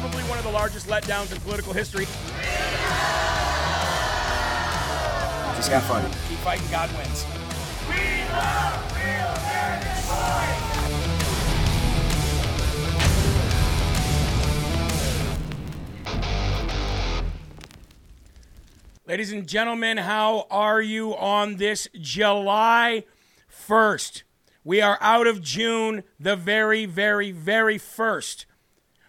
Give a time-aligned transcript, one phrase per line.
[0.00, 2.06] Probably one of the largest letdowns in political history.
[5.54, 6.02] Just have fun.
[6.28, 7.24] Keep fighting, God wins.
[19.06, 23.04] Ladies and gentlemen, how are you on this July
[23.48, 24.24] 1st?
[24.64, 28.46] We are out of June, the very, very, very first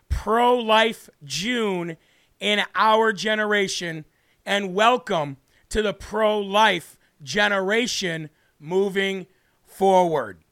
[0.10, 1.98] pro life June
[2.40, 4.06] in our generation,
[4.46, 5.38] and welcome
[5.70, 8.30] to the pro life generation
[8.60, 9.28] moving
[9.64, 10.44] forward.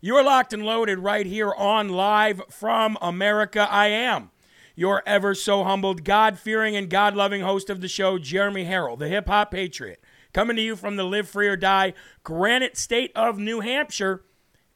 [0.00, 3.68] You're locked and loaded right here on Live from America.
[3.70, 4.30] I am
[4.74, 8.96] your ever so humbled, God fearing, and God loving host of the show, Jeremy Herrell,
[8.96, 10.02] the hip hop patriot,
[10.32, 11.92] coming to you from the Live Free or Die
[12.24, 14.24] Granite State of New Hampshire.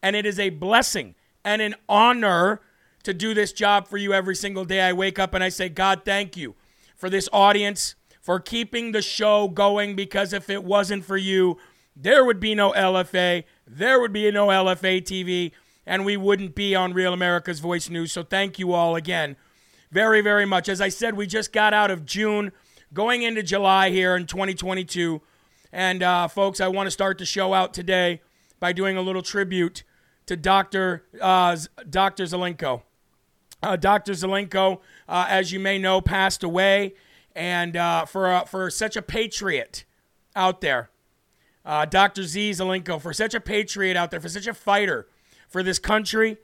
[0.02, 1.14] And it is a blessing
[1.44, 2.60] and an honor
[3.06, 4.82] to do this job for you every single day.
[4.82, 6.54] I wake up and I say, God, thank you
[6.96, 11.58] for this audience, for keeping the show going, because if it wasn't for you,
[11.96, 15.52] there would be no LFA, there would be no LFA TV,
[15.86, 18.12] and we wouldn't be on Real America's Voice News.
[18.12, 19.36] So thank you all again
[19.90, 20.68] very, very much.
[20.68, 22.52] As I said, we just got out of June,
[22.92, 25.22] going into July here in 2022.
[25.72, 28.20] And uh, folks, I want to start the show out today
[28.60, 29.84] by doing a little tribute
[30.26, 31.04] to Dr.
[31.20, 31.56] Uh,
[31.88, 32.24] Dr.
[32.24, 32.82] Zelenko.
[33.62, 34.12] Uh, Dr.
[34.12, 36.94] Zelenko, uh, as you may know, passed away,
[37.34, 39.84] and uh, for for such a patriot
[40.34, 40.90] out there,
[41.64, 42.22] uh, Dr.
[42.22, 45.08] Z Zelenko, for such a patriot out there, for such a fighter
[45.48, 46.36] for this country,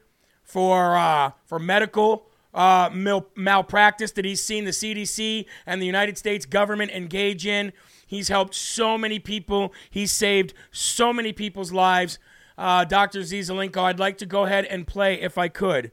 [0.42, 6.16] for uh, for medical uh, mal- malpractice that he's seen the CDC and the United
[6.18, 7.72] States government engage in.
[8.06, 9.72] He's helped so many people.
[9.90, 12.18] He's saved so many people's lives.
[12.58, 13.22] Dr.
[13.22, 15.90] Z Zelenko, I'd like to go ahead and play, if I could,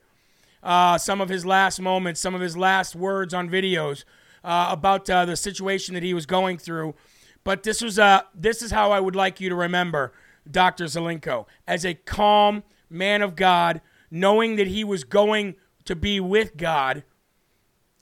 [0.64, 4.04] uh, some of his last moments, some of his last words on videos
[4.44, 6.96] uh, about uh, the situation that he was going through.
[7.44, 10.14] But this was uh, this is how I would like you to remember
[10.50, 10.86] Dr.
[10.86, 13.82] Zelenko as a calm man of God,
[14.12, 15.56] knowing that he was going
[15.86, 17.04] to be with God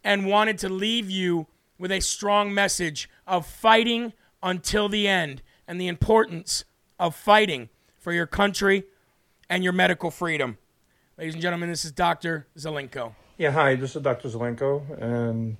[0.04, 1.48] and wanted to leave you
[1.78, 6.66] with a strong message of fighting until the end and the importance
[7.00, 8.84] of fighting for your country
[9.50, 10.58] and your medical freedom.
[11.18, 12.46] Ladies and gentlemen, this is Dr.
[12.56, 13.16] Zelenko.
[13.40, 14.28] Yeah, hi, this is Dr.
[14.30, 15.58] Zelenko, and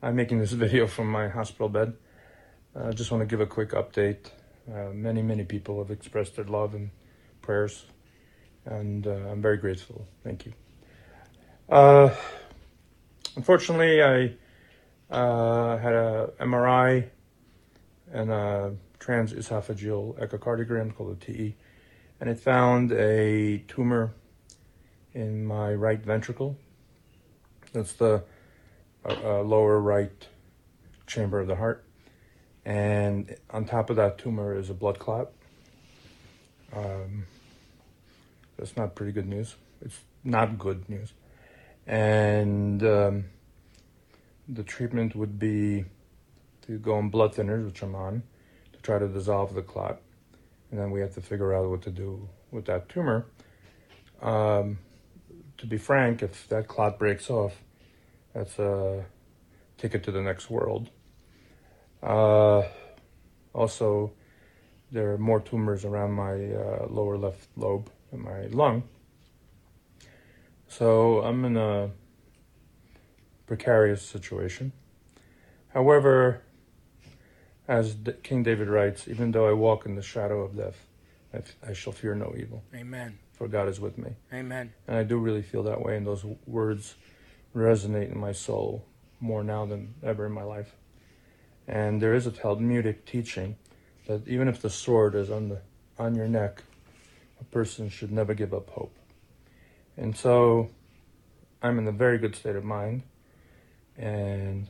[0.00, 1.92] I'm making this video from my hospital bed.
[2.74, 4.30] I uh, just want to give a quick update.
[4.66, 6.90] Uh, many, many people have expressed their love and
[7.42, 7.84] prayers,
[8.64, 10.06] and uh, I'm very grateful.
[10.24, 10.54] Thank you.
[11.68, 12.14] Uh,
[13.36, 14.32] unfortunately, I
[15.10, 17.10] uh, had a MRI
[18.10, 21.54] and a transesophageal echocardiogram called a TE,
[22.22, 24.14] and it found a tumor
[25.14, 26.56] in my right ventricle.
[27.72, 28.22] That's the
[29.04, 30.28] uh, uh, lower right
[31.06, 31.84] chamber of the heart.
[32.64, 35.30] And on top of that tumor is a blood clot.
[36.72, 37.24] Um,
[38.56, 39.56] that's not pretty good news.
[39.80, 41.12] It's not good news.
[41.86, 43.24] And um,
[44.48, 45.84] the treatment would be
[46.66, 48.22] to go on blood thinners, which I'm on,
[48.72, 50.00] to try to dissolve the clot.
[50.70, 53.26] And then we have to figure out what to do with that tumor.
[54.22, 54.78] Um,
[55.62, 57.62] to be frank, if that clot breaks off,
[58.34, 59.04] that's a
[59.78, 60.90] ticket to the next world.
[62.02, 62.62] Uh,
[63.52, 64.10] also,
[64.90, 68.82] there are more tumors around my uh, lower left lobe in my lung.
[70.66, 71.90] So I'm in a
[73.46, 74.72] precarious situation.
[75.68, 76.42] However,
[77.68, 80.88] as D- King David writes, even though I walk in the shadow of death,
[81.32, 83.16] I, f- I shall fear no evil, Amen.
[83.42, 84.12] For God is with me.
[84.32, 84.72] Amen.
[84.86, 86.94] And I do really feel that way, and those words
[87.56, 88.86] resonate in my soul
[89.18, 90.76] more now than ever in my life.
[91.66, 93.56] And there is a Talmudic teaching
[94.06, 95.60] that even if the sword is on the
[95.98, 96.62] on your neck,
[97.40, 98.94] a person should never give up hope.
[99.96, 100.70] And so
[101.64, 103.02] I'm in a very good state of mind.
[103.98, 104.68] And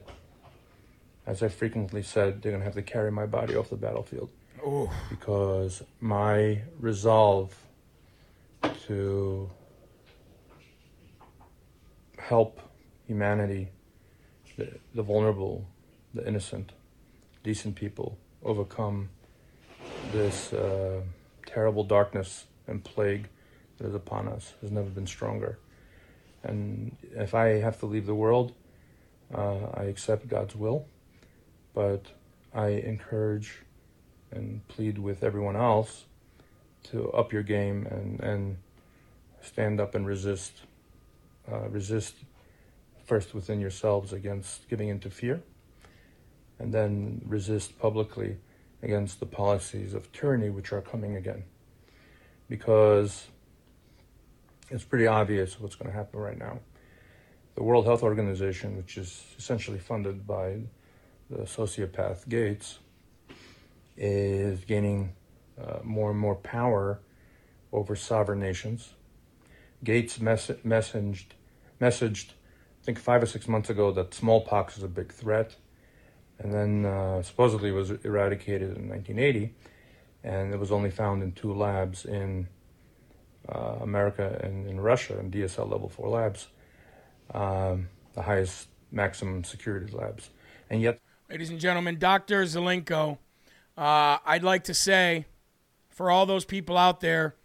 [1.27, 4.31] as I frequently said, they're going to have to carry my body off the battlefield
[4.65, 7.55] Oh, because my resolve
[8.87, 9.51] to
[12.19, 12.61] help
[13.07, 13.69] humanity,
[14.57, 15.67] the, the vulnerable,
[16.15, 16.73] the innocent,
[17.43, 19.09] decent people overcome
[20.13, 21.01] this uh,
[21.47, 23.29] terrible darkness and plague
[23.79, 25.59] that is upon us has never been stronger.
[26.43, 28.53] And if I have to leave the world,
[29.35, 30.87] uh, I accept God's will,
[31.75, 32.07] but
[32.55, 33.63] I encourage
[34.31, 36.05] and plead with everyone else
[36.85, 38.57] to up your game and, and
[39.43, 40.53] stand up and resist.
[41.51, 42.15] Uh, resist
[43.05, 45.43] first within yourselves against giving into fear,
[46.59, 48.37] and then resist publicly
[48.83, 51.45] against the policies of tyranny which are coming again.
[52.49, 53.27] Because
[54.71, 56.61] it's pretty obvious what's going to happen right now.
[57.55, 60.61] The World Health Organization, which is essentially funded by
[61.29, 62.79] the sociopath Gates,
[63.97, 65.13] is gaining
[65.61, 67.01] uh, more and more power
[67.73, 68.95] over sovereign nations.
[69.85, 71.27] Gates mess- messaged,
[71.81, 75.57] messaged, I think five or six months ago, that smallpox is a big threat,
[76.39, 79.55] and then uh, supposedly was eradicated in 1980,
[80.25, 82.49] and it was only found in two labs in
[83.49, 86.49] uh, America and in Russia, in BSL level four labs,
[87.35, 90.31] um, the highest maximum security labs,
[90.71, 90.99] and yet
[91.33, 92.45] ladies and gentlemen, Dr.
[92.45, 93.17] Zelenko,
[93.79, 95.25] uh, I'd like to say
[95.89, 97.37] for all those people out there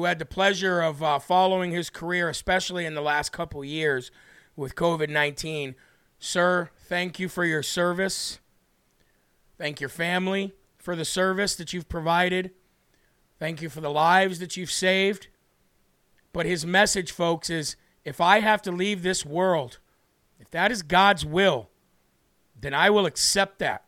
[0.00, 4.10] who had the pleasure of uh, following his career, especially in the last couple years
[4.56, 5.74] with COVID 19,
[6.18, 8.38] sir, thank you for your service.
[9.58, 12.52] Thank your family for the service that you've provided.
[13.38, 15.28] Thank you for the lives that you've saved.
[16.32, 19.80] But his message, folks, is if I have to leave this world,
[20.38, 21.68] if that is God's will,
[22.58, 23.84] then I will accept that.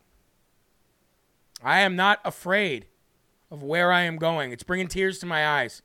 [1.64, 2.84] I am not afraid
[3.50, 4.52] of where I am going.
[4.52, 5.80] It's bringing tears to my eyes.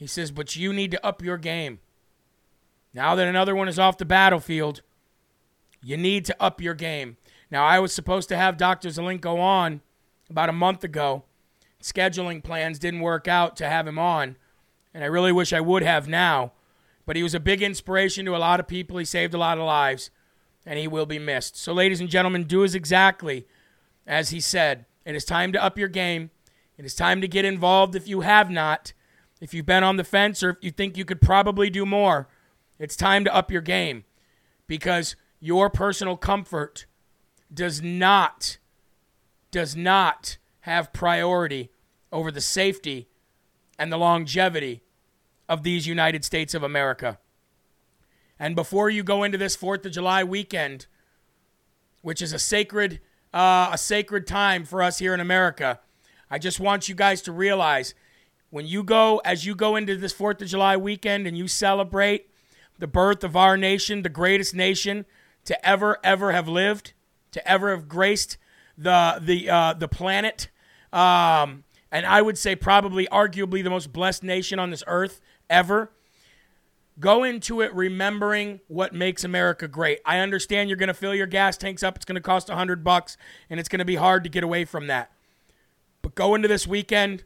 [0.00, 1.78] He says, but you need to up your game.
[2.94, 4.80] Now that another one is off the battlefield,
[5.82, 7.18] you need to up your game.
[7.50, 8.88] Now, I was supposed to have Dr.
[8.88, 9.82] Zelenko on
[10.30, 11.24] about a month ago.
[11.82, 14.36] Scheduling plans didn't work out to have him on,
[14.94, 16.52] and I really wish I would have now.
[17.04, 18.96] But he was a big inspiration to a lot of people.
[18.96, 20.10] He saved a lot of lives,
[20.64, 21.58] and he will be missed.
[21.58, 23.46] So, ladies and gentlemen, do as exactly
[24.06, 24.86] as he said.
[25.04, 26.30] It is time to up your game.
[26.78, 28.94] It is time to get involved if you have not.
[29.40, 32.28] If you've been on the fence or if you think you could probably do more,
[32.78, 34.04] it's time to up your game
[34.66, 36.86] because your personal comfort
[37.52, 38.58] does not
[39.50, 41.70] does not have priority
[42.12, 43.08] over the safety
[43.78, 44.82] and the longevity
[45.48, 47.18] of these United States of America.
[48.38, 50.86] And before you go into this 4th of July weekend,
[52.02, 53.00] which is a sacred
[53.32, 55.80] uh, a sacred time for us here in America,
[56.30, 57.94] I just want you guys to realize
[58.50, 62.28] when you go as you go into this 4th of July weekend and you celebrate
[62.78, 65.06] the birth of our nation, the greatest nation
[65.44, 66.92] to ever ever have lived,
[67.32, 68.36] to ever have graced
[68.76, 70.48] the the uh, the planet,
[70.92, 75.92] um, and I would say probably arguably the most blessed nation on this earth ever.
[76.98, 80.00] Go into it remembering what makes America great.
[80.04, 81.96] I understand you're going to fill your gas tanks up.
[81.96, 83.16] It's going to cost a hundred bucks,
[83.48, 85.10] and it's going to be hard to get away from that.
[86.02, 87.24] But go into this weekend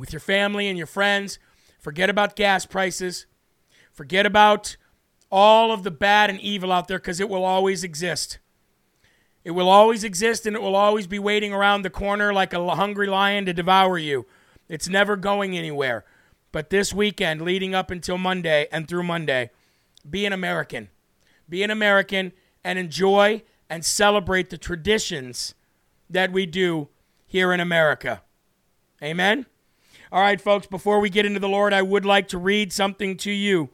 [0.00, 1.38] with your family and your friends.
[1.78, 3.26] Forget about gas prices.
[3.92, 4.76] Forget about
[5.30, 8.38] all of the bad and evil out there because it will always exist.
[9.44, 12.74] It will always exist and it will always be waiting around the corner like a
[12.74, 14.26] hungry lion to devour you.
[14.68, 16.04] It's never going anywhere.
[16.50, 19.50] But this weekend, leading up until Monday and through Monday,
[20.08, 20.88] be an American.
[21.48, 22.32] Be an American
[22.64, 25.54] and enjoy and celebrate the traditions
[26.08, 26.88] that we do
[27.26, 28.22] here in America.
[29.02, 29.46] Amen?
[30.12, 33.16] All right, folks, before we get into the Lord, I would like to read something
[33.18, 33.68] to you.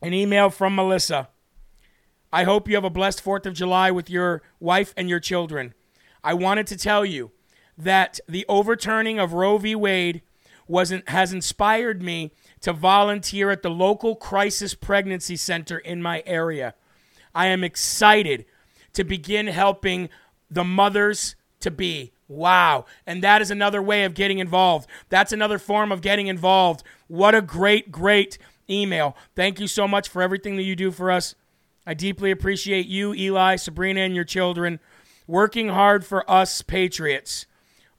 [0.00, 1.28] An email from Melissa.
[2.32, 5.74] I hope you have a blessed 4th of July with your wife and your children.
[6.22, 7.32] I wanted to tell you
[7.76, 9.74] that the overturning of Roe v.
[9.74, 10.22] Wade
[10.68, 16.74] wasn't, has inspired me to volunteer at the local crisis pregnancy center in my area.
[17.34, 18.46] I am excited
[18.92, 20.10] to begin helping
[20.48, 22.12] the mothers to be.
[22.30, 22.84] Wow.
[23.08, 24.88] And that is another way of getting involved.
[25.08, 26.84] That's another form of getting involved.
[27.08, 28.38] What a great, great
[28.70, 29.16] email.
[29.34, 31.34] Thank you so much for everything that you do for us.
[31.84, 34.78] I deeply appreciate you, Eli, Sabrina, and your children
[35.26, 37.46] working hard for us Patriots.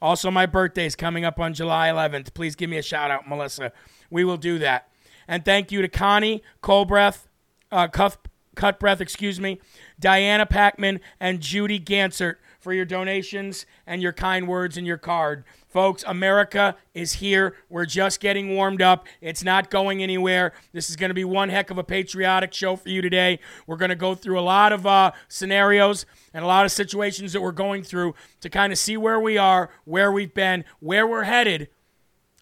[0.01, 2.33] Also, my birthday is coming up on July 11th.
[2.33, 3.73] Please give me a shout out, Melissa.
[4.09, 4.87] We will do that.
[5.27, 7.27] And thank you to Connie Colbreath,
[7.69, 8.17] uh, Cuff,
[8.55, 9.59] Cutbreath, excuse me,
[10.01, 15.43] Diana Packman, and Judy Gansert for your donations and your kind words and your card.
[15.67, 17.55] Folks, America is here.
[17.69, 19.07] We're just getting warmed up.
[19.21, 20.53] It's not going anywhere.
[20.73, 23.39] This is going to be one heck of a patriotic show for you today.
[23.65, 27.33] We're going to go through a lot of uh, scenarios and a lot of situations
[27.33, 31.07] that we're going through to kind of see where we are, where we've been, where
[31.07, 31.69] we're headed,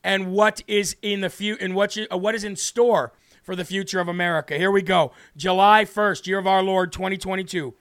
[0.03, 3.13] and what is in the future and what, you, uh, what is in store
[3.49, 4.55] for the future of America.
[4.55, 5.11] Here we go.
[5.35, 7.73] July 1st, year of our Lord 2022.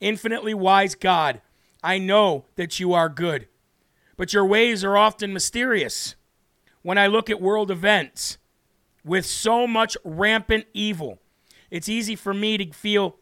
[0.00, 1.40] Infinitely wise God,
[1.84, 3.46] I know that you are good
[4.16, 6.14] but your ways are often mysterious.
[6.82, 8.38] When I look at world events
[9.04, 11.18] with so much rampant evil,
[11.70, 13.16] it's easy for me to feel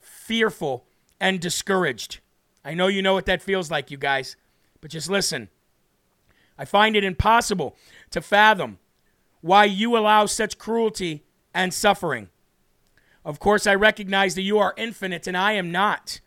[0.00, 0.84] fearful
[1.20, 2.20] and discouraged.
[2.64, 4.36] I know you know what that feels like, you guys,
[4.80, 5.48] but just listen.
[6.58, 7.76] I find it impossible
[8.10, 8.78] to fathom
[9.40, 11.24] why you allow such cruelty
[11.54, 12.28] and suffering.
[13.24, 16.20] Of course, I recognize that you are infinite and I am not.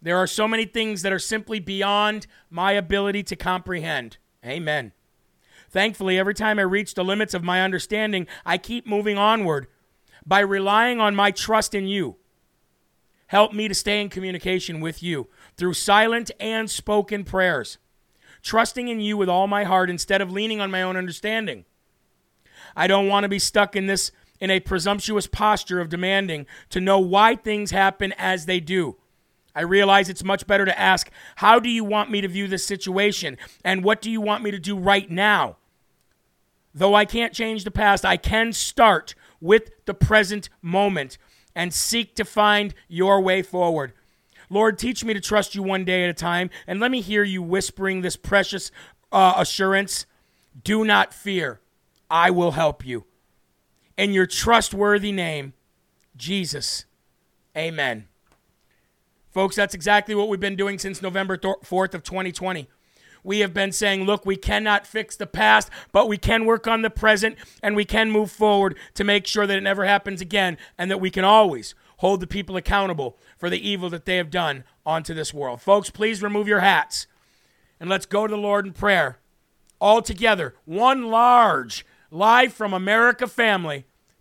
[0.00, 4.16] There are so many things that are simply beyond my ability to comprehend.
[4.44, 4.92] Amen.
[5.68, 9.66] Thankfully, every time I reach the limits of my understanding, I keep moving onward
[10.24, 12.16] by relying on my trust in you.
[13.26, 17.78] Help me to stay in communication with you through silent and spoken prayers,
[18.42, 21.64] trusting in you with all my heart instead of leaning on my own understanding.
[22.74, 26.80] I don't want to be stuck in this in a presumptuous posture of demanding to
[26.80, 28.96] know why things happen as they do
[29.54, 32.64] I realize it's much better to ask, How do you want me to view this
[32.64, 33.36] situation?
[33.64, 35.56] And what do you want me to do right now?
[36.72, 41.18] Though I can't change the past, I can start with the present moment
[41.54, 43.92] and seek to find your way forward.
[44.48, 47.24] Lord, teach me to trust you one day at a time, and let me hear
[47.24, 48.70] you whispering this precious
[49.10, 50.06] uh, assurance
[50.62, 51.60] Do not fear,
[52.08, 53.04] I will help you.
[54.00, 55.52] In your trustworthy name,
[56.16, 56.86] Jesus.
[57.54, 58.08] Amen.
[59.28, 62.66] Folks, that's exactly what we've been doing since November 4th of 2020.
[63.22, 66.80] We have been saying, look, we cannot fix the past, but we can work on
[66.80, 70.56] the present and we can move forward to make sure that it never happens again
[70.78, 74.30] and that we can always hold the people accountable for the evil that they have
[74.30, 75.60] done onto this world.
[75.60, 77.06] Folks, please remove your hats
[77.78, 79.18] and let's go to the Lord in prayer.
[79.78, 83.84] All together, one large, live from America family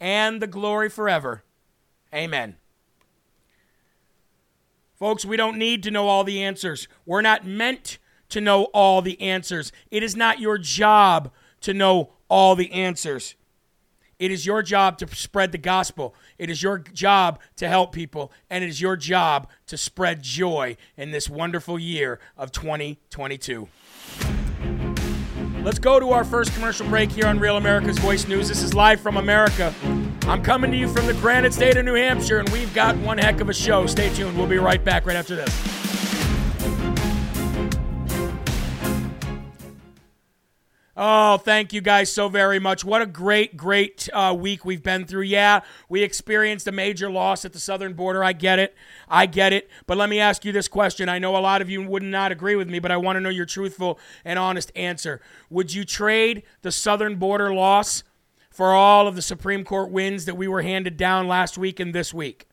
[0.00, 1.44] and the glory forever.
[2.12, 2.56] Amen.
[4.98, 6.88] Folks, we don't need to know all the answers.
[7.06, 7.98] We're not meant
[8.30, 9.72] to know all the answers.
[9.90, 13.34] It is not your job to know all the answers.
[14.18, 16.14] It is your job to spread the gospel.
[16.38, 18.30] It is your job to help people.
[18.50, 23.68] And it is your job to spread joy in this wonderful year of 2022.
[25.62, 28.48] Let's go to our first commercial break here on Real America's Voice News.
[28.48, 29.74] This is live from America.
[30.22, 33.18] I'm coming to you from the granite state of New Hampshire, and we've got one
[33.18, 33.86] heck of a show.
[33.86, 34.38] Stay tuned.
[34.38, 35.79] We'll be right back right after this.
[41.02, 42.84] Oh, thank you guys so very much.
[42.84, 45.22] What a great, great uh, week we've been through.
[45.22, 48.22] Yeah, we experienced a major loss at the southern border.
[48.22, 48.76] I get it.
[49.08, 49.70] I get it.
[49.86, 51.08] But let me ask you this question.
[51.08, 53.20] I know a lot of you would not agree with me, but I want to
[53.20, 55.22] know your truthful and honest answer.
[55.48, 58.02] Would you trade the southern border loss
[58.50, 61.94] for all of the Supreme Court wins that we were handed down last week and
[61.94, 62.46] this week?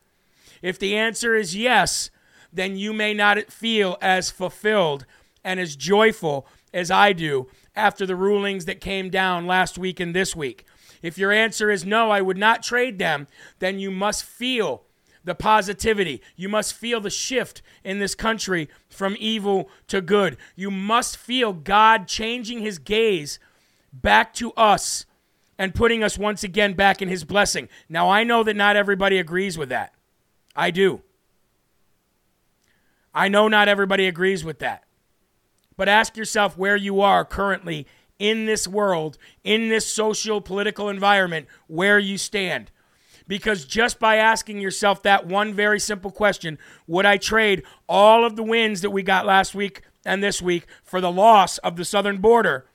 [0.62, 2.12] If the answer is yes,
[2.54, 5.06] then you may not feel as fulfilled
[5.44, 7.48] and as joyful as I do
[7.78, 10.66] after the rulings that came down last week and this week.
[11.02, 13.28] If your answer is no, I would not trade them,
[13.60, 14.84] then you must feel
[15.24, 16.22] the positivity.
[16.36, 20.38] You must feel the shift in this country from evil to good.
[20.56, 23.38] You must feel God changing his gaze
[23.94, 25.06] back to us
[25.60, 27.68] and putting us once again back in his blessing.
[27.90, 29.94] Now, I know that not everybody agrees with that.
[30.56, 31.02] I do.
[33.14, 34.84] I know not everybody agrees with that.
[35.78, 37.88] But ask yourself where you are currently
[38.20, 42.72] in this world, in this social political environment, where you stand.
[43.28, 46.58] Because just by asking yourself that one very simple question,
[46.88, 50.66] would I trade all of the wins that we got last week and this week
[50.84, 52.66] for the loss of the southern border?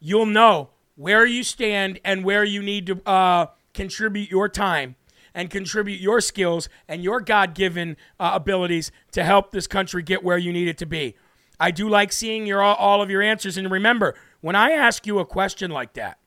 [0.00, 4.96] You'll know where you stand and where you need to uh, contribute your time
[5.34, 10.24] and contribute your skills and your God given uh, abilities to help this country get
[10.24, 11.14] where you need it to be.
[11.58, 13.56] I do like seeing your all of your answers.
[13.56, 16.18] And remember, when I ask you a question like that,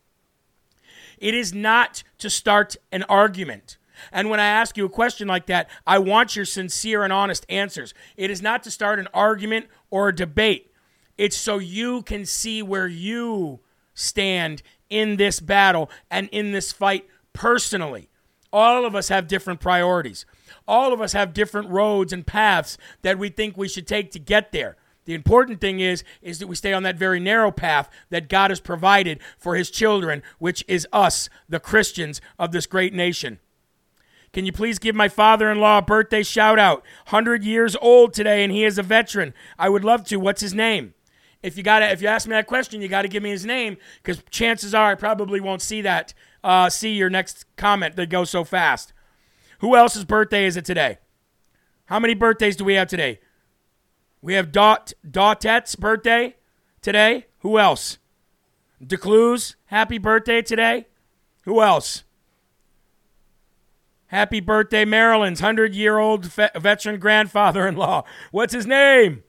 [1.17, 3.77] it is not to start an argument.
[4.11, 7.45] And when I ask you a question like that, I want your sincere and honest
[7.49, 7.93] answers.
[8.15, 10.71] It is not to start an argument or a debate.
[11.17, 13.59] It's so you can see where you
[13.93, 18.09] stand in this battle and in this fight personally.
[18.51, 20.25] All of us have different priorities.
[20.67, 24.19] All of us have different roads and paths that we think we should take to
[24.19, 24.77] get there.
[25.09, 28.51] The important thing is is that we stay on that very narrow path that God
[28.51, 33.39] has provided for his children, which is us, the Christians of this great nation.
[34.33, 36.83] Can you please give my father-in-law a birthday shout out?
[37.07, 39.33] 100 years old today and he is a veteran.
[39.57, 40.17] I would love to.
[40.17, 40.93] What's his name?
[41.41, 43.47] If you got if you ask me that question, you got to give me his
[43.47, 48.11] name cuz chances are I probably won't see that uh, see your next comment that
[48.11, 48.93] goes so fast.
[49.61, 50.99] Who else's birthday is it today?
[51.85, 53.21] How many birthdays do we have today?
[54.21, 56.35] We have Dot Dautette's birthday
[56.81, 57.27] today.
[57.39, 57.97] Who else?
[58.83, 60.87] DeCluse, happy birthday today.
[61.43, 62.03] Who else?
[64.07, 68.03] Happy birthday, Maryland's 100 year old veteran grandfather in law.
[68.31, 69.23] What's his name?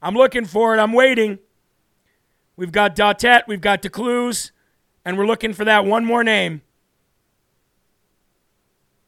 [0.00, 0.78] I'm looking for it.
[0.78, 1.38] I'm waiting.
[2.56, 4.50] We've got Dautet, we've got DeCluse,
[5.04, 6.62] and we're looking for that one more name.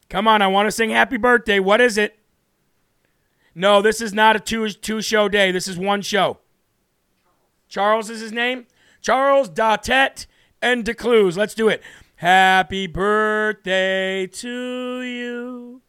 [0.09, 1.59] Come on, I want to sing happy birthday.
[1.59, 2.19] What is it?
[3.55, 5.53] No, this is not a two two show day.
[5.53, 6.39] This is one show.
[7.69, 8.67] Charles is his name.
[9.01, 10.27] Charles Dautet
[10.61, 11.37] and DeCluse.
[11.37, 11.83] Let's do it.
[12.17, 15.83] Happy birthday to you.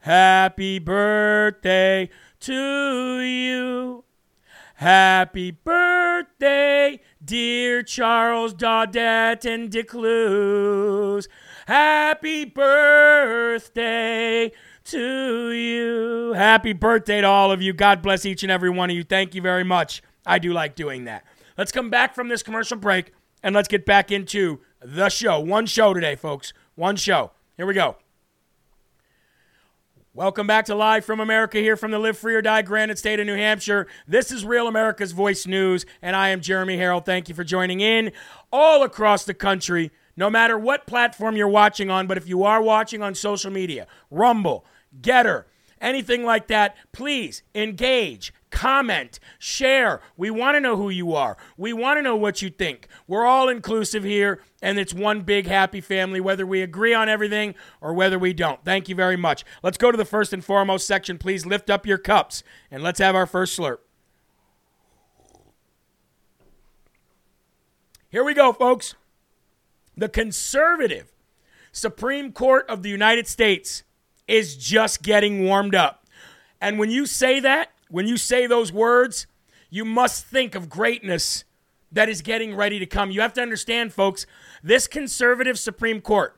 [0.00, 4.04] Happy birthday to you.
[4.76, 11.28] Happy birthday, dear Charles Daudet and DeCluse.
[11.66, 13.72] Happy birthday
[14.84, 16.32] to you.
[16.34, 17.72] Happy birthday to all of you.
[17.72, 19.02] God bless each and every one of you.
[19.02, 20.02] Thank you very much.
[20.26, 21.24] I do like doing that.
[21.56, 25.40] Let's come back from this commercial break and let's get back into the show.
[25.40, 26.52] One show today, folks.
[26.74, 27.30] One show.
[27.56, 27.96] Here we go.
[30.12, 33.18] Welcome back to Live from America here from the Live Free or Die Granite State
[33.18, 33.88] of New Hampshire.
[34.06, 37.04] This is Real America's Voice News, and I am Jeremy Herrell.
[37.04, 38.12] Thank you for joining in
[38.52, 42.06] all across the country, no matter what platform you're watching on.
[42.06, 44.64] But if you are watching on social media, Rumble,
[45.00, 45.44] Gettr,
[45.80, 50.00] anything like that, please engage, comment, share.
[50.16, 51.36] We want to know who you are.
[51.56, 52.88] We want to know what you think.
[53.06, 57.54] We're all inclusive here, and it's one big happy family, whether we agree on everything
[57.80, 58.64] or whether we don't.
[58.64, 59.44] Thank you very much.
[59.62, 61.18] Let's go to the first and foremost section.
[61.18, 63.78] Please lift up your cups and let's have our first slurp.
[68.08, 68.94] Here we go, folks.
[69.96, 71.12] The conservative
[71.72, 73.82] Supreme Court of the United States
[74.26, 76.06] is just getting warmed up.
[76.60, 79.26] And when you say that, when you say those words,
[79.70, 81.44] you must think of greatness
[81.92, 83.10] that is getting ready to come.
[83.10, 84.26] You have to understand, folks,
[84.62, 86.36] this conservative Supreme Court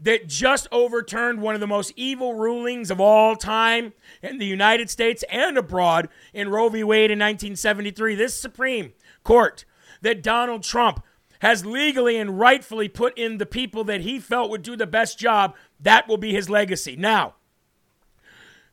[0.00, 4.88] that just overturned one of the most evil rulings of all time in the United
[4.88, 6.82] States and abroad in Roe v.
[6.82, 8.14] Wade in 1973.
[8.14, 9.64] This Supreme Court
[10.00, 11.04] that Donald Trump
[11.40, 15.18] has legally and rightfully put in the people that he felt would do the best
[15.18, 16.96] job, that will be his legacy.
[16.96, 17.34] Now,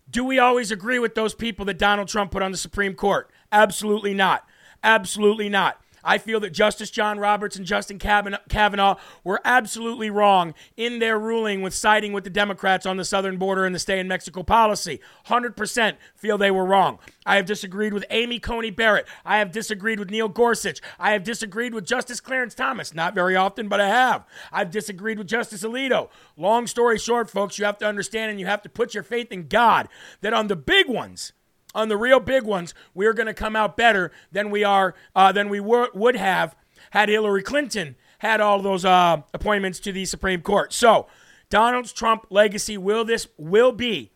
[0.09, 3.29] do we always agree with those people that Donald Trump put on the Supreme Court?
[3.51, 4.45] Absolutely not.
[4.83, 5.81] Absolutely not.
[6.07, 11.61] I feel that Justice John Roberts and Justin Kavanaugh were absolutely wrong in their ruling
[11.61, 15.01] with siding with the Democrats on the southern border and the stay in Mexico policy.
[15.25, 16.97] 100% feel they were wrong.
[17.25, 19.05] I have disagreed with Amy Coney Barrett.
[19.25, 20.79] I have disagreed with Neil Gorsuch.
[20.97, 22.93] I have disagreed with Justice Clarence Thomas.
[22.93, 24.25] Not very often, but I have.
[24.49, 26.09] I've disagreed with Justice Alito.
[26.37, 29.29] Long story short, folks, you have to understand and you have to put your faith
[29.33, 29.89] in God
[30.21, 31.33] that on the big ones,
[31.77, 35.31] on the real big ones, we're going to come out better than we are uh,
[35.31, 36.55] than we would have
[36.89, 40.73] had Hillary Clinton had all those uh, appointments to the Supreme Court.
[40.73, 41.05] So,
[41.49, 44.11] Donald Trump legacy will this will be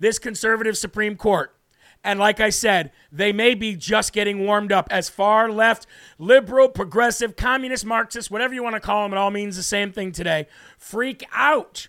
[0.00, 1.54] this conservative Supreme Court.
[2.02, 5.86] And like I said, they may be just getting warmed up as far left,
[6.18, 9.92] liberal, progressive, communist, Marxist, whatever you want to call them, it all means the same
[9.92, 10.46] thing today.
[10.78, 11.88] Freak out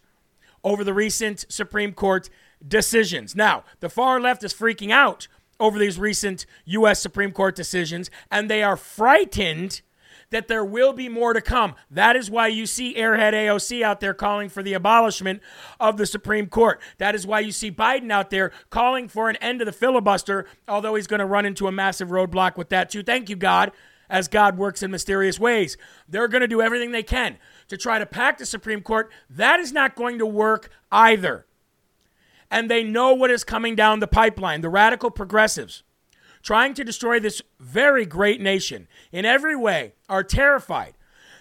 [0.66, 2.30] over the recent Supreme Court
[2.67, 3.36] decisions.
[3.36, 5.28] Now, the far left is freaking out
[5.60, 7.02] over these recent U.S.
[7.02, 9.82] Supreme Court decisions, and they are frightened
[10.32, 11.76] that there will be more to come.
[11.89, 15.41] That is why you see Airhead AOC out there calling for the abolishment
[15.80, 16.82] of the Supreme Court.
[16.97, 20.47] That is why you see Biden out there calling for an end to the filibuster,
[20.67, 23.04] although he's going to run into a massive roadblock with that, too.
[23.04, 23.71] Thank you, God,
[24.10, 25.78] as God works in mysterious ways.
[26.08, 29.12] They're going to do everything they can to try to pack the Supreme Court.
[29.30, 31.45] That is not going to work either
[32.52, 34.62] and they know what is coming down the pipeline.
[34.62, 35.84] The radical progressives,
[36.44, 40.94] trying to destroy this very great nation in every way, are terrified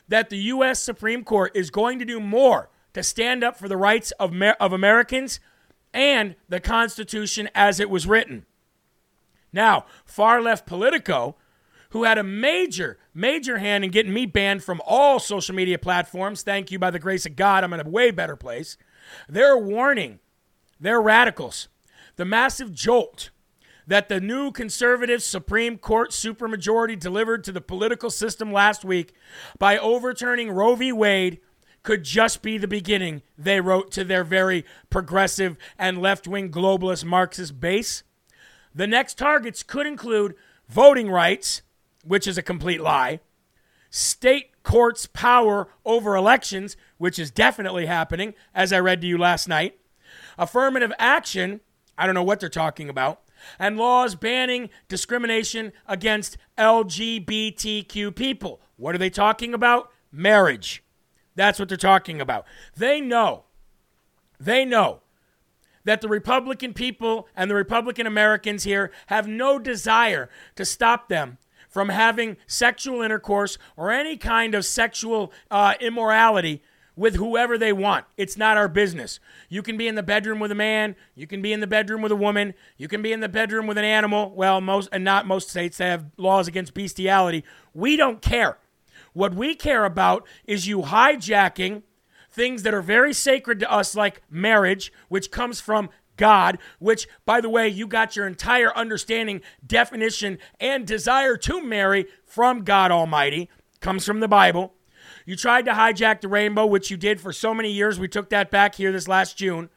[0.09, 0.81] that the U.S.
[0.81, 4.73] Supreme Court is going to do more to stand up for the rights of, of
[4.73, 5.40] Americans
[5.92, 8.46] and the Constitution as it was written.
[9.53, 11.37] Now, far left Politico,
[11.90, 16.42] who had a major, major hand in getting me banned from all social media platforms,
[16.42, 18.77] thank you by the grace of God, I'm in a way better place,
[19.29, 20.20] they're warning
[20.81, 21.69] they're radicals.
[22.16, 23.31] The massive jolt
[23.87, 29.12] that the new conservative Supreme Court supermajority delivered to the political system last week
[29.59, 30.93] by overturning Roe v.
[30.93, 31.40] Wade
[31.83, 37.05] could just be the beginning, they wrote to their very progressive and left wing globalist
[37.05, 38.03] Marxist base.
[38.75, 40.35] The next targets could include
[40.69, 41.62] voting rights,
[42.05, 43.21] which is a complete lie,
[43.88, 49.49] state courts' power over elections, which is definitely happening, as I read to you last
[49.49, 49.79] night,
[50.40, 51.61] affirmative action,
[51.96, 53.20] I don't know what they're talking about,
[53.59, 58.61] and laws banning discrimination against LGBTQ people.
[58.76, 59.92] What are they talking about?
[60.11, 60.83] Marriage.
[61.37, 62.46] That's what they're talking about.
[62.76, 63.44] They know,
[64.40, 65.03] they know
[65.85, 71.38] that the Republican people and the Republican Americans here have no desire to stop them
[71.68, 76.62] from having sexual intercourse or any kind of sexual uh, immorality
[77.01, 78.05] with whoever they want.
[78.19, 79.21] It's not our business.
[79.49, 82.03] You can be in the bedroom with a man, you can be in the bedroom
[82.03, 84.35] with a woman, you can be in the bedroom with an animal.
[84.35, 87.43] Well, most and not most states have laws against bestiality.
[87.73, 88.59] We don't care.
[89.15, 91.85] What we care about is you hijacking
[92.31, 97.41] things that are very sacred to us like marriage, which comes from God, which, by
[97.41, 103.49] the way, you got your entire understanding, definition, and desire to marry from God Almighty,
[103.81, 104.75] comes from the Bible.
[105.26, 107.98] You tried to hijack the rainbow, which you did for so many years.
[107.98, 109.68] We took that back here this last June.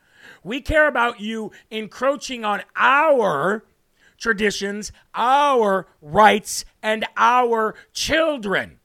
[0.43, 3.65] We care about you encroaching on our
[4.17, 8.79] traditions, our rights, and our children.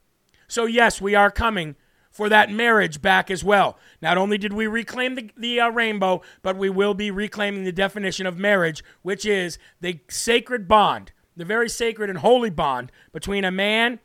[0.47, 1.75] So, yes, we are coming
[2.11, 3.77] for that marriage back as well.
[4.01, 7.71] Not only did we reclaim the, the uh, rainbow, but we will be reclaiming the
[7.71, 13.45] definition of marriage, which is the sacred bond, the very sacred and holy bond between
[13.45, 13.99] a man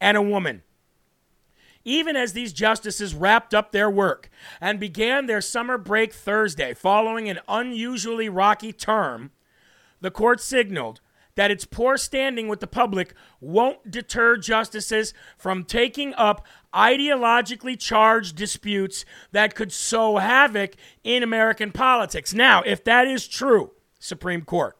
[0.00, 0.62] and a woman
[1.88, 4.28] even as these justices wrapped up their work
[4.60, 9.30] and began their summer break Thursday following an unusually rocky term,
[10.00, 11.00] the court signaled
[11.34, 18.36] that its poor standing with the public won't deter justices from taking up ideologically charged
[18.36, 20.74] disputes that could sow havoc
[21.04, 22.34] in American politics.
[22.34, 23.70] Now, if that is true,
[24.00, 24.76] Supreme Court,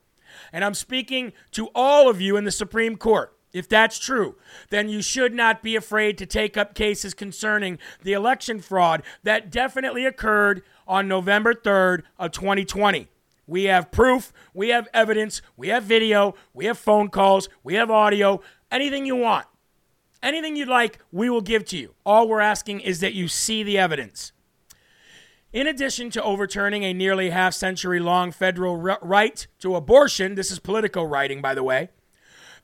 [0.53, 4.37] and I'm speaking to all of you in the Supreme Court, if that's true,
[4.71, 9.51] then you should not be afraid to take up cases concerning the election fraud that
[9.51, 13.09] definitely occurred on November 3rd of 2020.
[13.47, 17.91] We have proof, we have evidence, we have video, we have phone calls, we have
[17.91, 19.47] audio, anything you want.
[20.23, 21.95] Anything you'd like, we will give to you.
[22.05, 24.33] All we're asking is that you see the evidence.
[25.53, 30.59] In addition to overturning a nearly half century long federal right to abortion, this is
[30.59, 31.89] Politico writing, by the way,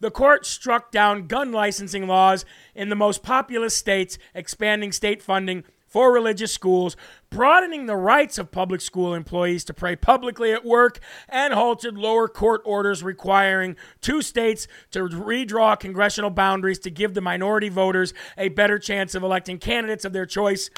[0.04, 5.64] the court struck down gun licensing laws in the most populous states, expanding state funding
[5.86, 6.94] for religious schools,
[7.30, 12.28] broadening the rights of public school employees to pray publicly at work, and halted lower
[12.28, 18.50] court orders requiring two states to redraw congressional boundaries to give the minority voters a
[18.50, 20.68] better chance of electing candidates of their choice.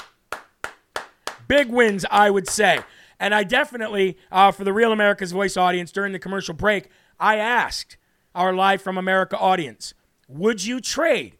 [1.49, 2.79] Big wins, I would say.
[3.19, 6.87] And I definitely, uh, for the Real America's Voice audience during the commercial break,
[7.19, 7.97] I asked
[8.37, 9.95] our Live from America audience,
[10.27, 11.37] would you trade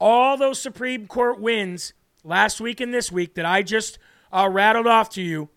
[0.00, 1.92] all those Supreme Court wins
[2.24, 3.98] last week and this week that I just
[4.32, 5.50] uh, rattled off to you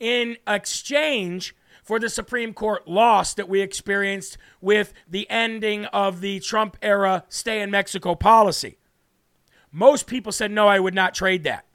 [0.00, 6.40] in exchange for the Supreme Court loss that we experienced with the ending of the
[6.40, 8.78] Trump era stay in Mexico policy?
[9.70, 11.66] Most people said, no, I would not trade that.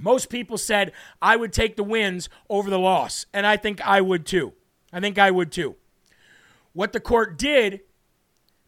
[0.00, 4.00] Most people said I would take the wins over the loss, and I think I
[4.00, 4.54] would too.
[4.92, 5.76] I think I would too.
[6.72, 7.80] What the court did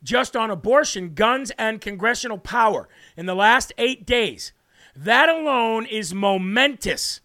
[0.03, 4.53] just on abortion, guns, and congressional power in the last eight days,
[4.95, 7.21] that alone is momentous.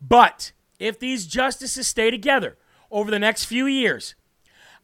[0.00, 2.56] But if these justices stay together
[2.90, 4.14] over the next few years,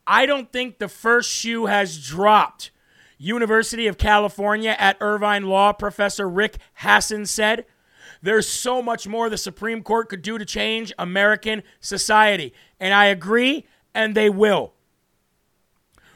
[0.07, 2.71] I don't think the first shoe has dropped.
[3.19, 7.67] University of California at Irvine Law professor Rick Hasen said,
[8.23, 12.55] there's so much more the Supreme Court could do to change American society.
[12.79, 14.75] And I agree, and they will.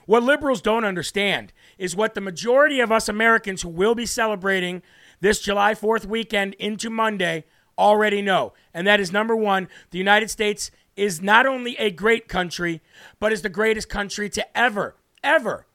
[0.07, 4.83] What liberals don't understand is what the majority of us Americans who will be celebrating
[5.21, 7.45] this July 4th weekend into Monday
[7.77, 8.53] already know.
[8.73, 12.81] And that is number one, the United States is not only a great country,
[13.19, 15.67] but is the greatest country to ever, ever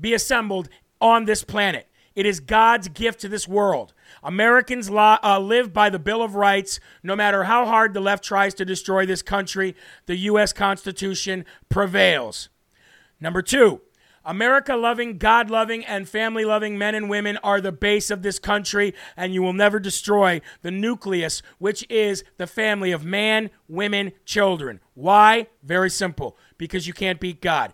[0.00, 0.68] be assembled
[1.00, 1.86] on this planet.
[2.14, 3.92] It is God's gift to this world.
[4.22, 6.80] Americans uh, live by the Bill of Rights.
[7.02, 10.54] No matter how hard the left tries to destroy this country, the U.S.
[10.54, 12.48] Constitution prevails.
[13.20, 13.80] Number two,
[14.24, 18.38] America loving, God loving, and family loving men and women are the base of this
[18.38, 24.12] country, and you will never destroy the nucleus, which is the family of man, women,
[24.24, 24.80] children.
[24.94, 25.46] Why?
[25.62, 27.72] Very simple because you can't beat God.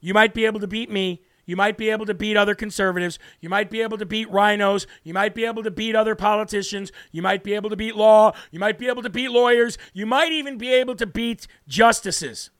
[0.00, 3.18] You might be able to beat me, you might be able to beat other conservatives.
[3.40, 4.86] You might be able to beat RINOs.
[5.02, 6.92] You might be able to beat other politicians.
[7.10, 8.32] You might be able to beat law.
[8.50, 9.76] You might be able to beat lawyers.
[9.92, 12.50] You might even be able to beat justices.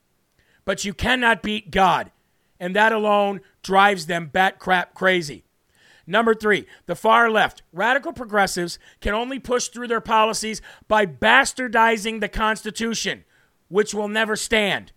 [0.64, 2.10] But you cannot beat God.
[2.60, 5.44] And that alone drives them bat crap crazy.
[6.06, 7.62] Number three, the far left.
[7.72, 13.24] Radical progressives can only push through their policies by bastardizing the Constitution,
[13.68, 14.92] which will never stand.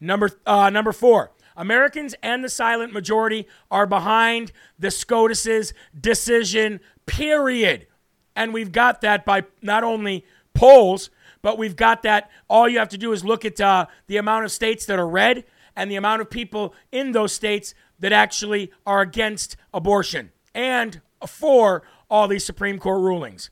[0.00, 7.86] Number, uh, number four, Americans and the silent majority are behind the SCOTUS's decision, period.
[8.34, 11.10] And we've got that by not only polls,
[11.42, 12.30] but we've got that.
[12.48, 15.08] All you have to do is look at uh, the amount of states that are
[15.08, 15.44] red
[15.74, 21.82] and the amount of people in those states that actually are against abortion and for
[22.10, 23.50] all these Supreme Court rulings.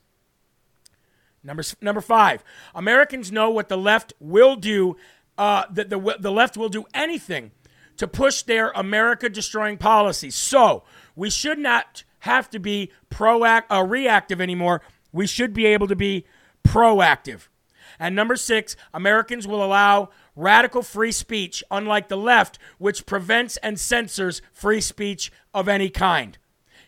[1.42, 2.42] Number, number five,
[2.74, 4.96] Americans know what the left will do,
[5.36, 7.50] uh, that the, the left will do anything
[7.98, 10.34] to push their America destroying policies.
[10.34, 14.80] So we should not have to be proact, uh, reactive anymore.
[15.12, 16.24] We should be able to be
[16.66, 17.48] proactive.
[17.98, 23.78] And number six, Americans will allow radical free speech, unlike the left, which prevents and
[23.78, 26.38] censors free speech of any kind.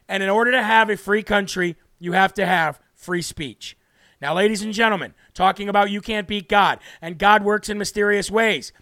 [0.08, 3.76] And in order to have a free country, you have to have free speech.
[4.20, 8.30] Now, ladies and gentlemen, talking about you can't beat God, and God works in mysterious
[8.30, 8.72] ways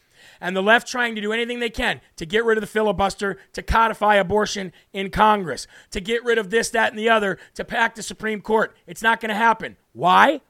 [0.41, 3.39] and the left trying to do anything they can to get rid of the filibuster,
[3.53, 7.65] to codify abortion in Congress, to get rid of this, that, and the other, to
[7.65, 8.77] pack the Supreme Court.
[8.87, 9.77] It's not going to happen.
[9.93, 10.41] Why?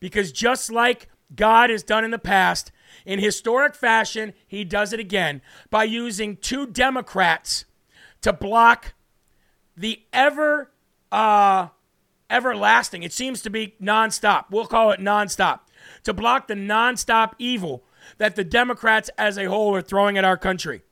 [0.00, 2.72] Because just like God has done in the past,
[3.04, 7.64] in historic fashion, he does it again by using two Democrats
[8.22, 8.94] to block
[9.76, 10.70] the ever
[11.12, 11.68] uh,
[12.30, 13.02] everlasting.
[13.02, 14.46] It seems to be nonstop.
[14.50, 15.60] We'll call it nonstop.
[16.04, 17.84] To block the nonstop evil
[18.18, 20.82] that the Democrats as a whole are throwing at our country.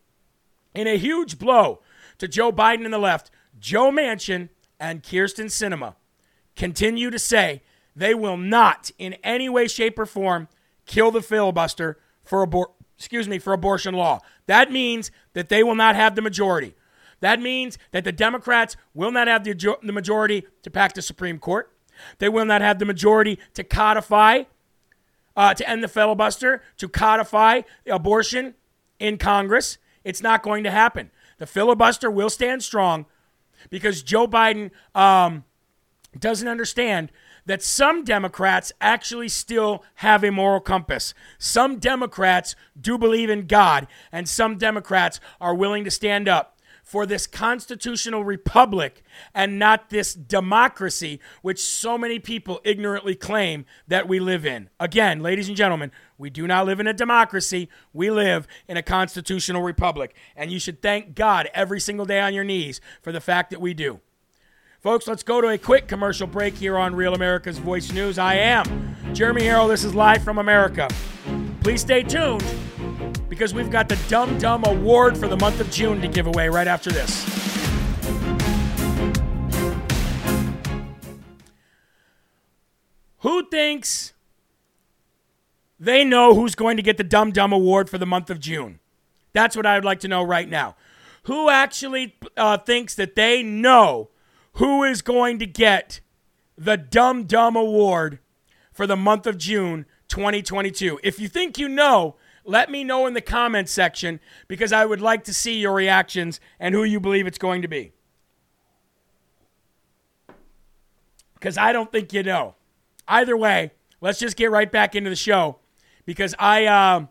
[0.74, 1.80] In a huge blow
[2.18, 5.94] to Joe Biden and the left, Joe Manchin and Kyrsten Sinema
[6.56, 7.62] continue to say
[7.94, 10.48] they will not, in any way, shape, or form,
[10.86, 14.20] kill the filibuster for abor- excuse me for abortion law.
[14.46, 16.74] That means that they will not have the majority.
[17.20, 21.38] That means that the Democrats will not have the, the majority to pack the Supreme
[21.38, 21.72] Court.
[22.18, 24.44] They will not have the majority to codify
[25.36, 28.54] uh, to end the filibuster, to codify abortion
[28.98, 29.78] in Congress.
[30.04, 31.10] It's not going to happen.
[31.38, 33.06] The filibuster will stand strong
[33.70, 35.44] because Joe Biden um,
[36.18, 37.10] doesn't understand
[37.46, 41.14] that some Democrats actually still have a moral compass.
[41.38, 46.52] Some Democrats do believe in God, and some Democrats are willing to stand up
[46.82, 49.02] for this constitutional republic
[49.34, 54.68] and not this democracy, which so many people ignorantly claim that we live in.
[54.80, 57.68] Again, ladies and gentlemen, we do not live in a democracy.
[57.92, 60.14] We live in a constitutional republic.
[60.36, 63.60] And you should thank God every single day on your knees for the fact that
[63.60, 64.00] we do.
[64.82, 68.18] Folks, let's go to a quick commercial break here on Real America's Voice News.
[68.18, 69.68] I am Jeremy Herrell.
[69.68, 70.88] This is live from America.
[71.60, 72.44] Please stay tuned
[73.28, 76.48] because we've got the Dumb Dumb Award for the month of June to give away
[76.48, 77.24] right after this.
[83.18, 84.14] Who thinks
[85.78, 88.80] they know who's going to get the Dumb Dumb Award for the month of June?
[89.32, 90.74] That's what I would like to know right now.
[91.26, 94.08] Who actually uh, thinks that they know
[94.54, 96.00] who is going to get
[96.56, 98.18] the Dumb Dumb Award
[98.72, 101.00] for the month of June 2022?
[101.02, 105.00] If you think you know, let me know in the comments section because I would
[105.00, 107.92] like to see your reactions and who you believe it's going to be.
[111.34, 112.54] Because I don't think you know.
[113.08, 115.58] Either way, let's just get right back into the show
[116.04, 117.06] because I uh,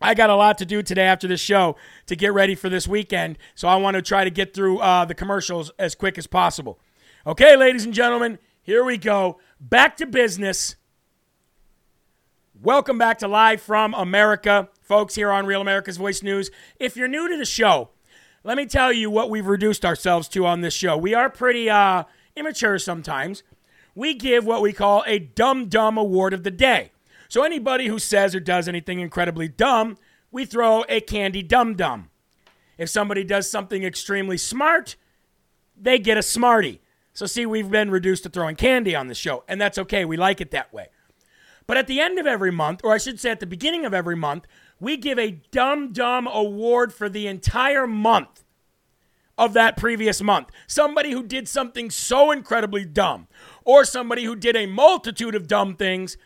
[0.00, 2.86] I got a lot to do today after this show to get ready for this
[2.86, 3.36] weekend.
[3.54, 6.78] So I want to try to get through uh, the commercials as quick as possible.
[7.26, 9.38] Okay, ladies and gentlemen, here we go.
[9.60, 10.76] Back to business.
[12.60, 16.50] Welcome back to Live from America, folks, here on Real America's Voice News.
[16.78, 17.90] If you're new to the show,
[18.44, 20.96] let me tell you what we've reduced ourselves to on this show.
[20.96, 22.04] We are pretty uh,
[22.36, 23.42] immature sometimes.
[23.94, 26.92] We give what we call a Dumb Dumb Award of the Day.
[27.28, 29.98] So anybody who says or does anything incredibly dumb,
[30.30, 32.10] we throw a candy dum dum.
[32.78, 34.96] If somebody does something extremely smart,
[35.76, 36.80] they get a smarty.
[37.12, 40.04] So see, we've been reduced to throwing candy on the show, and that's okay.
[40.04, 40.88] We like it that way.
[41.66, 43.92] But at the end of every month, or I should say at the beginning of
[43.92, 44.46] every month,
[44.80, 48.44] we give a dumb dumb award for the entire month
[49.36, 50.48] of that previous month.
[50.66, 53.28] Somebody who did something so incredibly dumb,
[53.64, 56.16] or somebody who did a multitude of dumb things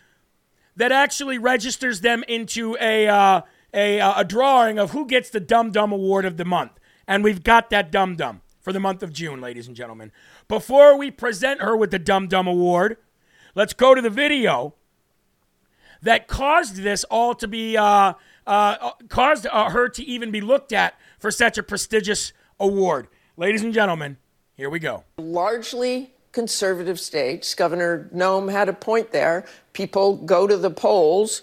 [0.77, 3.43] that actually registers them into a uh,
[3.75, 6.73] a, uh, a drawing of who gets the dumb dumb award of the month.
[7.07, 10.13] And we've got that dumb dumb for the month of June, ladies and gentlemen.
[10.49, 12.99] Before we present her with the dumb dumb award,
[13.55, 14.75] let's go to the video
[16.03, 18.15] that caused this all to be uh,
[18.47, 23.09] uh, caused uh, her to even be looked at for such a prestigious award.
[23.37, 24.19] Ladies and gentlemen,
[24.55, 25.05] here we go.
[25.17, 27.55] Largely conservative states.
[27.55, 29.45] Governor Noem had a point there.
[29.73, 31.42] People go to the polls.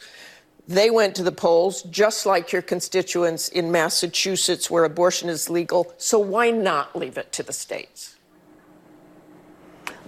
[0.67, 5.93] They went to the polls just like your constituents in Massachusetts, where abortion is legal.
[5.97, 8.17] So why not leave it to the states?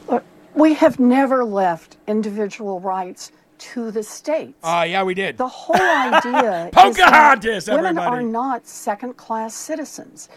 [0.08, 4.58] Look, we have never left individual rights to the states.
[4.64, 5.38] Uh, yeah, we did.
[5.38, 8.18] The whole idea is Pocahontas, that women everybody.
[8.18, 10.30] are not second-class citizens.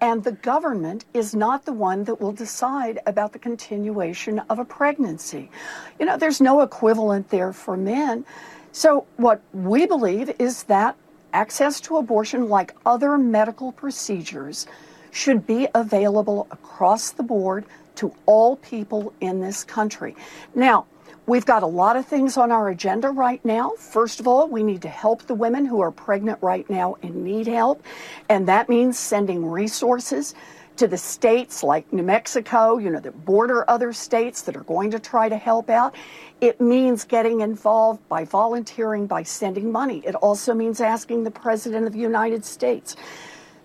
[0.00, 4.64] And the government is not the one that will decide about the continuation of a
[4.64, 5.50] pregnancy.
[5.98, 8.24] You know, there's no equivalent there for men.
[8.72, 10.96] So, what we believe is that
[11.32, 14.66] access to abortion, like other medical procedures,
[15.10, 17.64] should be available across the board
[17.96, 20.16] to all people in this country.
[20.54, 20.86] Now,
[21.26, 23.72] We've got a lot of things on our agenda right now.
[23.78, 27.22] First of all, we need to help the women who are pregnant right now and
[27.22, 27.84] need help.
[28.28, 30.34] And that means sending resources
[30.76, 34.90] to the states like New Mexico, you know, that border other states that are going
[34.90, 35.94] to try to help out.
[36.40, 40.02] It means getting involved by volunteering, by sending money.
[40.06, 42.96] It also means asking the President of the United States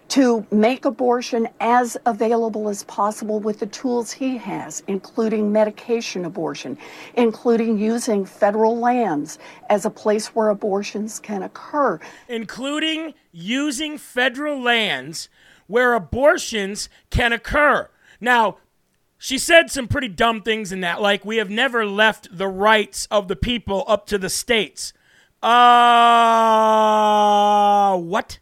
[0.07, 6.77] to make abortion as available as possible with the tools he has, including medication abortion,
[7.15, 9.39] including using federal lands
[9.69, 11.99] as a place where abortions can occur.
[12.27, 15.29] including using federal lands
[15.67, 17.89] where abortions can occur.
[18.21, 18.57] Now,
[19.17, 23.07] she said some pretty dumb things in that, like, we have never left the rights
[23.09, 24.93] of the people up to the states.
[25.41, 25.47] Uh,
[27.97, 28.39] what?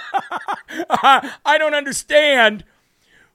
[1.44, 2.64] I don't understand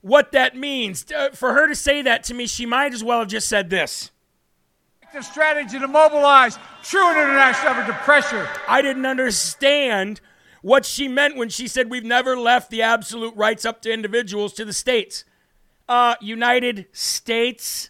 [0.02, 1.06] what that means.
[1.12, 3.70] Uh, For her to say that to me, she might as well have just said
[3.70, 4.12] this.
[5.14, 10.22] The strategy to mobilize true international effort to pressure I didn't understand
[10.62, 14.54] what she meant when she said we've never left the absolute rights up to individuals
[14.54, 15.24] to the states.
[15.88, 17.90] Uh, United States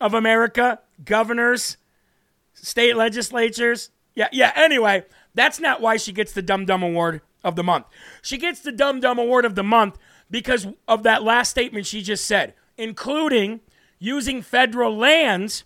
[0.00, 1.76] of America, governors,
[2.54, 3.90] state legislatures.
[4.14, 4.52] Yeah, yeah.
[4.56, 7.86] Anyway, that's not why she gets the Dum Dum Award of the month.
[8.22, 9.98] She gets the Dumb Dumb Award of the month
[10.30, 13.60] because of that last statement she just said, including
[13.98, 15.64] using federal lands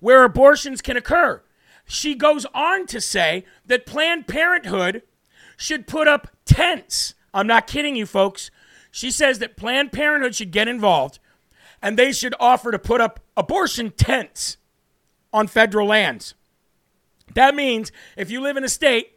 [0.00, 1.42] where abortions can occur.
[1.84, 5.02] She goes on to say that Planned Parenthood
[5.56, 8.50] should put up tents I'm not kidding you, folks.
[8.90, 11.18] She says that Planned Parenthood should get involved
[11.80, 14.56] and they should offer to put up abortion tents
[15.32, 16.34] on federal lands.
[17.34, 19.12] That means if you live in a state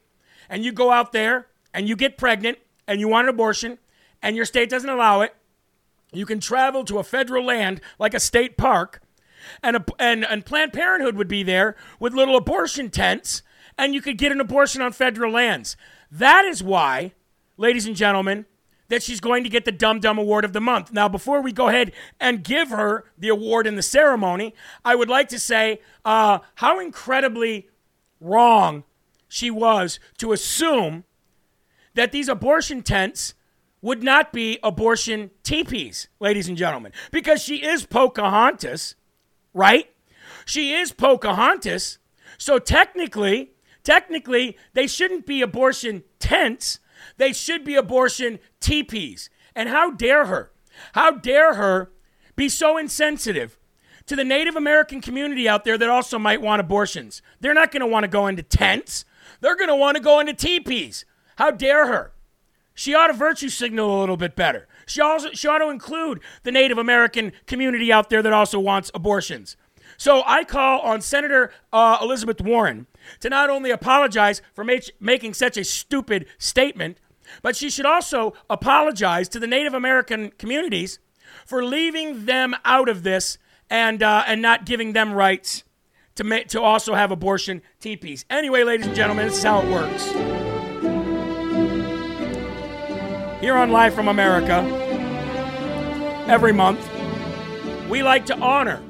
[0.50, 3.78] and you go out there and you get pregnant and you want an abortion
[4.22, 5.36] and your state doesn't allow it,
[6.12, 9.02] you can travel to a federal land like a state park
[9.62, 13.42] and, a, and, and Planned Parenthood would be there with little abortion tents
[13.78, 15.76] and you could get an abortion on federal lands.
[16.12, 17.14] That is why,
[17.58, 18.46] ladies and gentlemen,
[18.90, 20.92] that she's going to get the Dum Dum Award of the Month.
[20.92, 24.54] Now, before we go ahead and give her the award in the ceremony,
[24.86, 27.70] I would like to say uh, how incredibly
[28.20, 28.84] wrong
[29.34, 31.06] she was to assume
[31.96, 33.34] that these abortion tents
[33.82, 38.94] would not be abortion teepees, ladies and gentlemen, because she is Pocahontas,
[39.52, 39.90] right?
[40.46, 41.98] She is Pocahontas.
[42.38, 43.54] So technically,
[43.84, 46.80] technically, they shouldn't be abortion tents.
[47.18, 49.32] They should be abortion teepees.
[49.56, 50.52] And how dare her?
[50.94, 51.92] How dare her
[52.36, 53.58] be so insensitive
[54.06, 57.24] to the Native American community out there that also might want abortions?
[57.40, 59.06] They're not going to want to go into tents.
[59.42, 61.06] They're going to want to go into teepees.
[61.38, 62.14] How dare her?
[62.74, 64.68] She ought to virtue signal a little bit better.
[64.86, 68.92] She also she ought to include the Native American community out there that also wants
[68.94, 69.56] abortions.
[69.98, 72.88] So I call on Senator uh, Elizabeth Warren
[73.20, 76.98] to not only apologize for ma- making such a stupid statement,
[77.42, 81.00] but she should also apologize to the Native American communities
[81.46, 83.38] for leaving them out of this
[83.70, 85.64] and, uh, and not giving them rights
[86.16, 88.26] to, ma- to also have abortion teepees.
[88.30, 90.12] Anyway, ladies and gentlemen, this is how it works.
[93.42, 94.64] Here on Live from America,
[96.28, 96.80] every month,
[97.90, 98.82] we like to honor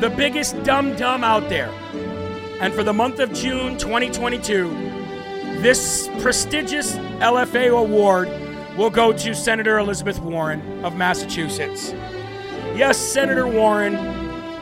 [0.00, 1.68] the biggest dumb dumb out there.
[2.60, 4.68] And for the month of June 2022,
[5.60, 8.28] this prestigious LFA award
[8.78, 11.92] will go to Senator Elizabeth Warren of Massachusetts.
[12.74, 13.94] Yes, Senator Warren,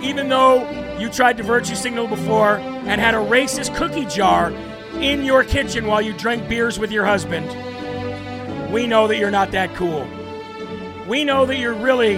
[0.03, 0.65] even though
[1.01, 4.51] you tried to virtue signal before and had a racist cookie jar
[5.01, 7.47] in your kitchen while you drank beers with your husband,
[8.71, 10.07] we know that you're not that cool.
[11.09, 12.17] We know that you're really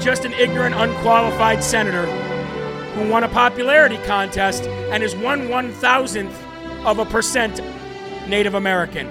[0.00, 2.06] just an ignorant, unqualified senator
[2.94, 6.36] who won a popularity contest and is one one thousandth
[6.84, 7.60] of a percent
[8.28, 9.08] Native American.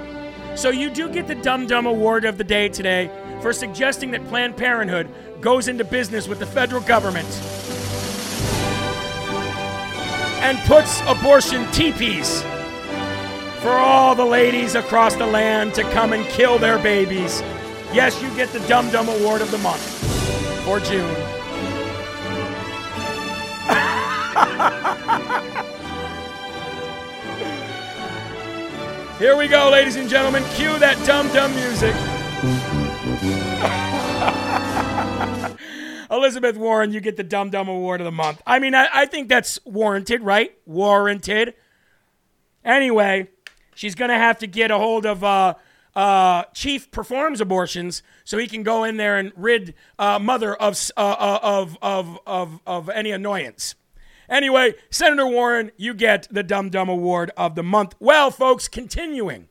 [0.58, 3.10] So you do get the Dum Dum Award of the day today
[3.42, 5.08] for suggesting that Planned Parenthood
[5.40, 7.28] goes into business with the federal government
[10.40, 12.42] and puts abortion teepees
[13.62, 17.42] for all the ladies across the land to come and kill their babies.
[17.94, 19.82] Yes, you get the Dum Dum Award of the month
[20.64, 21.16] for June.
[29.18, 30.44] Here we go, ladies and gentlemen.
[30.54, 31.96] Cue that dum dum music.
[36.28, 38.42] Elizabeth Warren, you get the Dum Dum Award of the Month.
[38.46, 40.52] I mean, I, I think that's warranted, right?
[40.66, 41.54] Warranted.
[42.66, 43.30] Anyway,
[43.74, 45.54] she's going to have to get a hold of uh,
[45.96, 50.78] uh, Chief Performs Abortions so he can go in there and rid uh, Mother of,
[50.98, 53.76] uh, uh, of, of, of, of any annoyance.
[54.28, 57.96] Anyway, Senator Warren, you get the Dum Dum Award of the Month.
[58.02, 59.48] Well, folks, continuing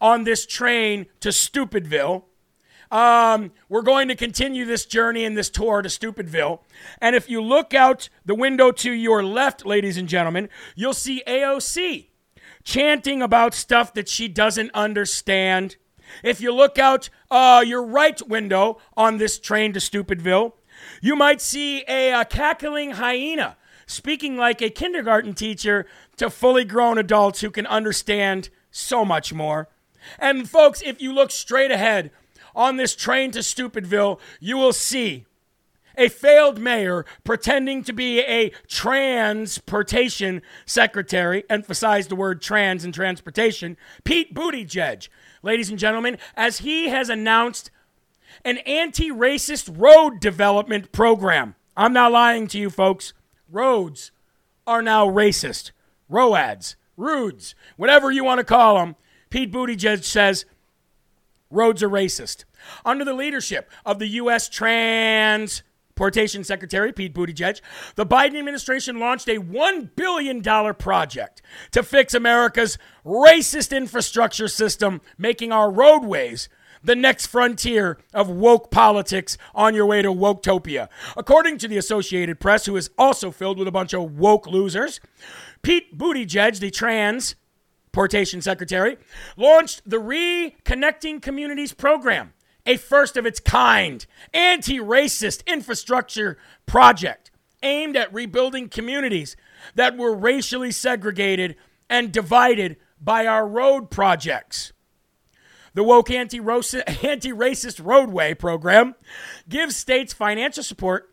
[0.00, 2.22] on this train to Stupidville.
[2.90, 6.60] Um, we're going to continue this journey and this tour to Stupidville.
[7.00, 11.22] And if you look out the window to your left, ladies and gentlemen, you'll see
[11.26, 12.06] AOC
[12.64, 15.76] chanting about stuff that she doesn't understand.
[16.22, 20.52] If you look out uh, your right window on this train to Stupidville,
[21.00, 23.56] you might see a, a cackling hyena
[23.86, 29.68] speaking like a kindergarten teacher to fully grown adults who can understand so much more.
[30.18, 32.10] And folks, if you look straight ahead
[32.56, 35.26] on this train to Stupidville, you will see
[35.96, 43.76] a failed mayor pretending to be a transportation secretary, emphasize the word trans and transportation,
[44.04, 45.08] Pete Buttigieg,
[45.42, 47.70] ladies and gentlemen, as he has announced
[48.44, 51.54] an anti racist road development program.
[51.76, 53.12] I'm not lying to you, folks.
[53.50, 54.10] Roads
[54.66, 55.72] are now racist.
[56.08, 58.96] ROADs, rudes, whatever you want to call them.
[59.30, 60.44] Pete Buttigieg says
[61.50, 62.44] roads are racist.
[62.84, 64.48] Under the leadership of the U.S.
[64.48, 67.60] Transportation Secretary Pete Buttigieg,
[67.94, 70.42] the Biden administration launched a $1 billion
[70.74, 71.42] project
[71.72, 76.48] to fix America's racist infrastructure system, making our roadways
[76.82, 80.88] the next frontier of woke politics on your way to Woketopia.
[81.16, 85.00] According to the Associated Press, who is also filled with a bunch of woke losers,
[85.62, 87.34] Pete Buttigieg, the trans
[87.96, 88.98] transportation secretary,
[89.38, 92.34] launched the Reconnecting Communities program,
[92.66, 94.04] a first of its kind
[94.34, 96.36] anti racist infrastructure
[96.66, 97.30] project
[97.62, 99.36] aimed at rebuilding communities
[99.74, 101.56] that were racially segregated
[101.88, 104.72] and divided by our road projects.
[105.74, 108.94] The woke anti racist roadway program
[109.48, 111.10] gives states financial support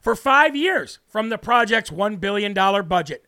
[0.00, 3.24] for five years from the project's $1 billion budget.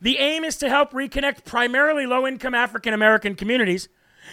[0.00, 3.88] The aim is to help reconnect primarily low income African American communities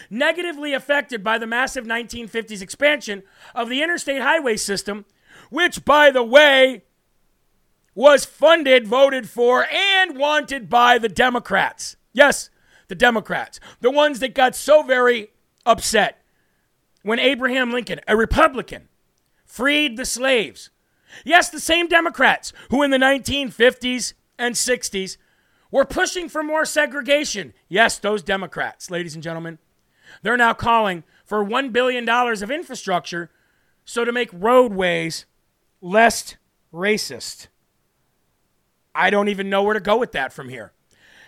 [0.10, 3.24] negatively affected by the massive 1950s expansion
[3.56, 5.06] of the interstate highway system,
[5.50, 6.84] which, by the way,
[7.96, 11.96] was funded, voted for, and wanted by the Democrats.
[12.14, 12.50] Yes,
[12.88, 13.60] the Democrats.
[13.82, 15.32] The ones that got so very
[15.66, 16.24] upset
[17.04, 18.88] when Abraham Lincoln, a Republican,
[19.46, 20.70] freed the slaves.
[21.24, 25.18] Yes, the same Democrats who in the 1950s and 60s
[25.72, 27.54] were pushing for more segregation.
[27.68, 29.58] Yes, those Democrats, ladies and gentlemen.
[30.22, 33.30] They're now calling for $1 billion of infrastructure
[33.88, 35.26] so to make roadways
[35.82, 36.36] less
[36.74, 37.48] racist.
[38.94, 40.74] I don't even know where to go with that from here.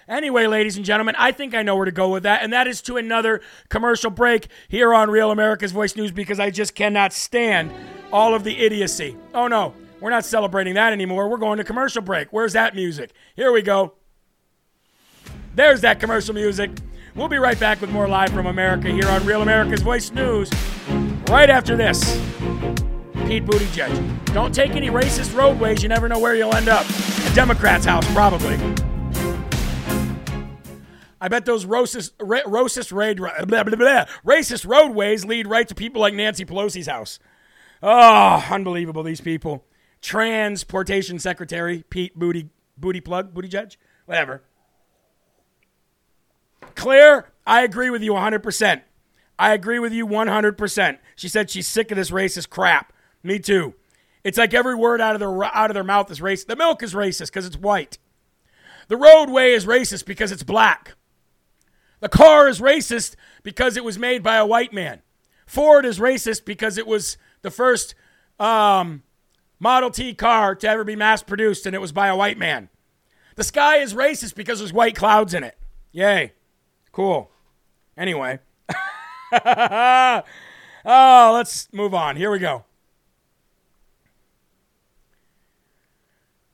[0.10, 2.68] Anyway, ladies and gentlemen, I think I know where to go with that, and that
[2.68, 7.14] is to another commercial break here on Real America's Voice News because I just cannot
[7.14, 7.72] stand
[8.12, 9.16] all of the idiocy.
[9.34, 11.30] Oh no, we're not celebrating that anymore.
[11.30, 12.34] We're going to commercial break.
[12.34, 13.12] Where's that music?
[13.36, 13.94] Here we go.
[15.56, 16.72] There's that commercial music.
[17.20, 20.50] We'll be right back with more Live from America here on Real America's Voice News
[21.28, 22.00] right after this.
[23.28, 24.34] Pete Buttigieg.
[24.34, 25.84] Don't take any racist roadways.
[25.84, 26.86] You never know where you'll end up.
[26.88, 28.56] A Democrat's house, probably.
[31.20, 32.90] I bet those racist, ra- racist,
[33.50, 37.20] blah, blah, blah, racist roadways lead right to people like Nancy Pelosi's house.
[37.84, 39.66] Oh, unbelievable, these people.
[40.02, 42.48] Transportation Secretary Pete Booty,
[42.78, 44.42] Booty Plug, Booty Judge, whatever.
[46.76, 48.82] Claire, I agree with you 100%.
[49.38, 50.98] I agree with you 100%.
[51.16, 52.94] She said she's sick of this racist crap.
[53.24, 53.76] Me too.
[54.24, 56.48] It's like every word out of their out of their mouth is racist.
[56.48, 57.98] The milk is racist because it's white.
[58.90, 60.96] The roadway is racist because it's black.
[62.02, 65.02] The car is racist because it was made by a white man.
[65.46, 67.96] Ford is racist because it was the first
[68.40, 69.04] um,
[69.60, 72.70] Model T car to ever be mass produced and it was by a white man.
[73.36, 75.58] The sky is racist because there's white clouds in it.
[75.92, 76.34] Yay.
[76.92, 77.30] Cool.
[77.98, 78.40] Anyway.
[79.46, 80.24] oh,
[80.86, 82.16] let's move on.
[82.16, 82.66] Here we go.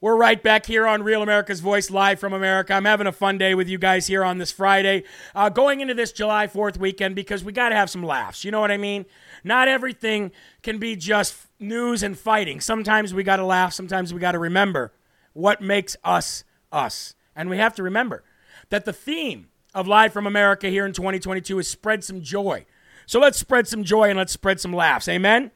[0.05, 2.73] We're right back here on Real America's Voice, live from America.
[2.73, 5.95] I'm having a fun day with you guys here on this Friday, uh, going into
[5.95, 8.45] this July 4th weekend because we got to have some laughs.
[8.45, 9.07] You know what I mean?
[9.43, 10.31] Not everything
[10.61, 12.61] can be just news and fighting.
[12.61, 14.93] Sometimes we got to laugh, sometimes we got to remember
[15.33, 17.15] what makes us us.
[17.35, 18.23] And we have to remember
[18.69, 22.65] that the theme of Live from America here in 2022 is spread some joy.
[23.05, 25.07] So let's spread some joy and let's spread some laughs.
[25.07, 25.51] Amen?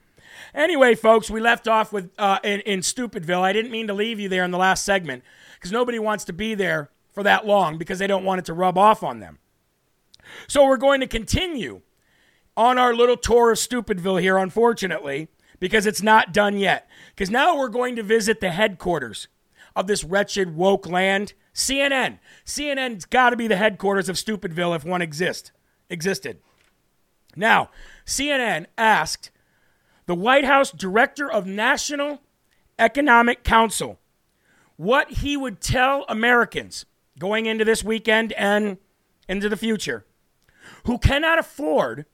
[0.53, 3.41] Anyway, folks, we left off with uh, in, in Stupidville.
[3.41, 5.23] I didn't mean to leave you there in the last segment
[5.55, 8.53] because nobody wants to be there for that long because they don't want it to
[8.53, 9.39] rub off on them.
[10.47, 11.81] So we're going to continue
[12.55, 16.87] on our little tour of Stupidville here, unfortunately, because it's not done yet.
[17.15, 19.27] Because now we're going to visit the headquarters
[19.75, 22.19] of this wretched woke land, CNN.
[22.45, 25.51] CNN's got to be the headquarters of Stupidville if one exists
[25.89, 26.39] existed.
[27.35, 27.69] Now,
[28.05, 29.31] CNN asked
[30.05, 32.21] the White House Director of National
[32.77, 33.99] Economic Council
[34.77, 36.85] what he would tell Americans
[37.17, 38.77] going into this weekend and
[39.27, 40.05] into the future
[40.85, 42.05] who cannot afford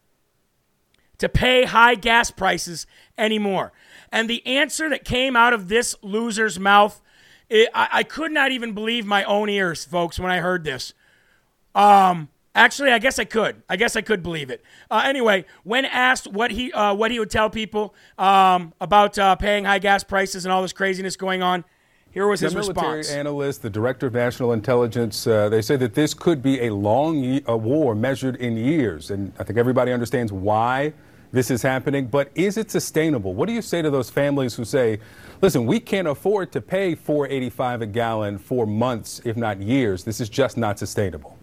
[1.18, 2.86] to pay high gas prices
[3.18, 3.72] anymore.
[4.12, 7.02] And the answer that came out of this loser's mouth,
[7.50, 10.94] it, I, I, could not even believe my own ears, folks, when I heard this.
[11.74, 13.62] Um, Actually, I guess I could.
[13.70, 14.64] I guess I could believe it.
[14.90, 19.36] Uh, anyway, when asked what he uh, what he would tell people um, about uh,
[19.36, 21.66] paying high gas prices and all this craziness going on,
[22.12, 23.14] here was the his military response.
[23.14, 27.18] analyst, the director of national intelligence, uh, they say that this could be a long
[27.18, 30.94] ye- a war measured in years, and I think everybody understands why
[31.36, 32.08] this is happening.
[32.08, 33.34] But is it sustainable?
[33.34, 35.00] What do you say to those families who say,
[35.42, 40.06] "Listen, we can't afford to pay 4.85 a gallon for months, if not years.
[40.06, 41.36] This is just not sustainable."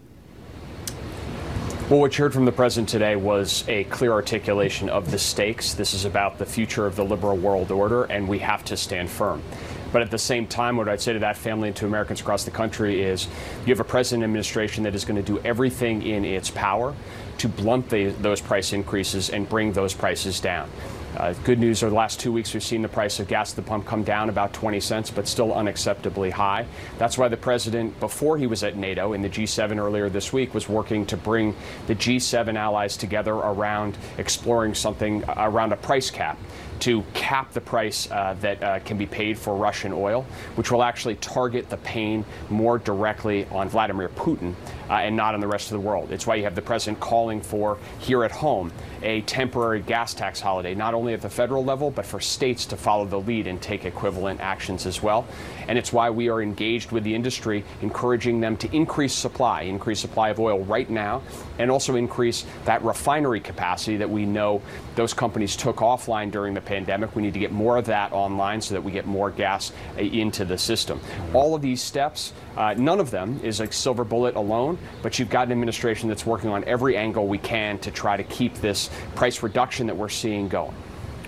[1.89, 5.75] Well, what you heard from the president today was a clear articulation of the stakes.
[5.75, 9.11] This is about the future of the liberal world order, and we have to stand
[9.11, 9.43] firm.
[9.91, 12.45] But at the same time, what I'd say to that family and to Americans across
[12.45, 13.27] the country is
[13.63, 16.95] you have a president administration that is going to do everything in its power
[17.43, 20.69] to blunt the, those price increases and bring those prices down.
[21.17, 23.57] Uh, good news over the last two weeks, we've seen the price of gas at
[23.57, 26.65] the pump come down about 20 cents, but still unacceptably high.
[26.97, 30.53] That's why the president, before he was at NATO in the G7 earlier this week,
[30.53, 31.53] was working to bring
[31.87, 36.39] the G7 allies together around exploring something around a price cap
[36.83, 40.25] to cap the price uh, that uh, can be paid for Russian oil,
[40.55, 44.53] which will actually target the pain more directly on Vladimir Putin
[44.89, 46.11] uh, and not on the rest of the world.
[46.11, 48.69] It's why you have the president calling for here at home
[49.03, 52.77] a temporary gas tax holiday, not only at the federal level, but for states to
[52.77, 55.27] follow the lead and take equivalent actions as well.
[55.67, 59.99] And it's why we are engaged with the industry, encouraging them to increase supply, increase
[59.99, 61.21] supply of oil right now,
[61.59, 64.61] and also increase that refinery capacity that we know
[64.95, 67.15] those companies took offline during the pandemic.
[67.15, 70.01] We need to get more of that online so that we get more gas uh,
[70.01, 70.99] into the system.
[71.33, 75.29] All of these steps, uh, none of them is a silver bullet alone, but you've
[75.29, 78.89] got an administration that's working on every angle we can to try to keep this
[79.15, 80.75] price reduction that we're seeing going.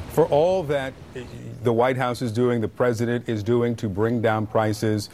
[0.09, 0.93] For all that
[1.63, 5.09] the White House is doing, the president is doing to bring down prices,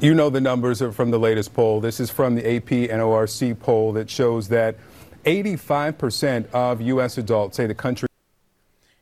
[0.00, 1.80] you know the numbers are from the latest poll.
[1.80, 4.76] This is from the AP and ORC poll that shows that
[5.24, 7.18] 85% of U.S.
[7.18, 8.08] adults say the country.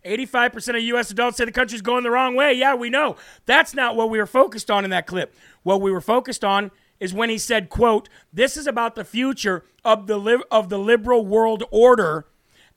[0.05, 1.11] 85% of U.S.
[1.11, 2.53] adults say the country's going the wrong way.
[2.53, 3.17] Yeah, we know.
[3.47, 5.35] That's not what we were focused on in that clip.
[5.63, 9.65] What we were focused on is when he said, quote, this is about the future
[9.85, 12.27] of the, li- of the liberal world order,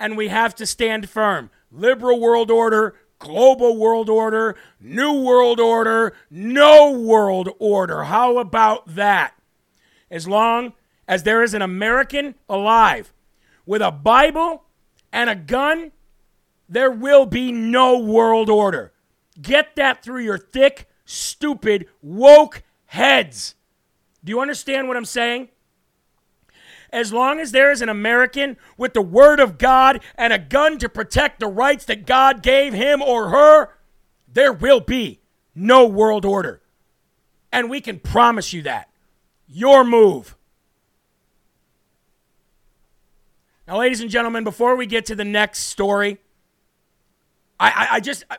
[0.01, 1.51] and we have to stand firm.
[1.71, 8.05] Liberal world order, global world order, new world order, no world order.
[8.05, 9.35] How about that?
[10.09, 10.73] As long
[11.07, 13.13] as there is an American alive
[13.67, 14.63] with a Bible
[15.13, 15.91] and a gun,
[16.67, 18.91] there will be no world order.
[19.39, 23.53] Get that through your thick, stupid, woke heads.
[24.23, 25.49] Do you understand what I'm saying?
[26.91, 30.77] As long as there is an American with the Word of God and a gun
[30.79, 33.69] to protect the rights that God gave him or her,
[34.27, 35.21] there will be
[35.55, 36.61] no world order.
[37.51, 38.89] And we can promise you that.
[39.47, 40.35] Your move.
[43.67, 46.17] Now, ladies and gentlemen, before we get to the next story,
[47.57, 48.37] I, I, I just, I,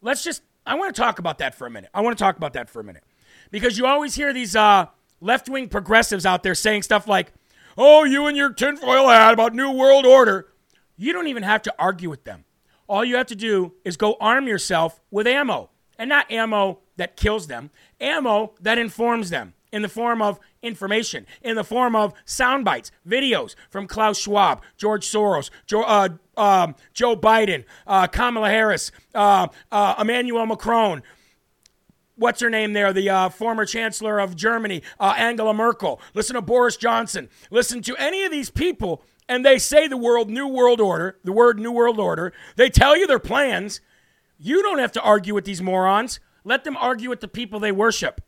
[0.00, 1.90] let's just, I want to talk about that for a minute.
[1.92, 3.02] I want to talk about that for a minute.
[3.50, 4.86] Because you always hear these uh,
[5.20, 7.32] left wing progressives out there saying stuff like,
[7.76, 10.48] oh, you and your tinfoil hat about New World Order.
[10.96, 12.44] You don't even have to argue with them.
[12.88, 15.70] All you have to do is go arm yourself with ammo.
[15.98, 17.70] And not ammo that kills them,
[18.00, 22.92] ammo that informs them in the form of information, in the form of sound bites,
[23.06, 29.48] videos from Klaus Schwab, George Soros, Joe, uh, um, Joe Biden, uh, Kamala Harris, uh,
[29.72, 31.02] uh, Emmanuel Macron.
[32.16, 32.92] What's her name there?
[32.92, 36.00] The uh, former chancellor of Germany, uh, Angela Merkel.
[36.14, 37.28] Listen to Boris Johnson.
[37.50, 41.32] Listen to any of these people, and they say the world New World Order, the
[41.32, 42.32] word New World Order.
[42.56, 43.80] They tell you their plans.
[44.38, 46.20] You don't have to argue with these morons.
[46.44, 48.20] Let them argue with the people they worship.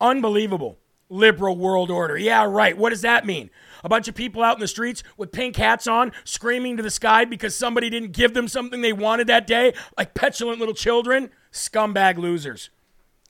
[0.00, 0.78] Unbelievable.
[1.08, 2.18] Liberal world order.
[2.18, 2.76] Yeah, right.
[2.76, 3.48] What does that mean?
[3.84, 6.90] A bunch of people out in the streets with pink hats on, screaming to the
[6.90, 11.30] sky because somebody didn't give them something they wanted that day, like petulant little children?
[11.52, 12.70] Scumbag losers.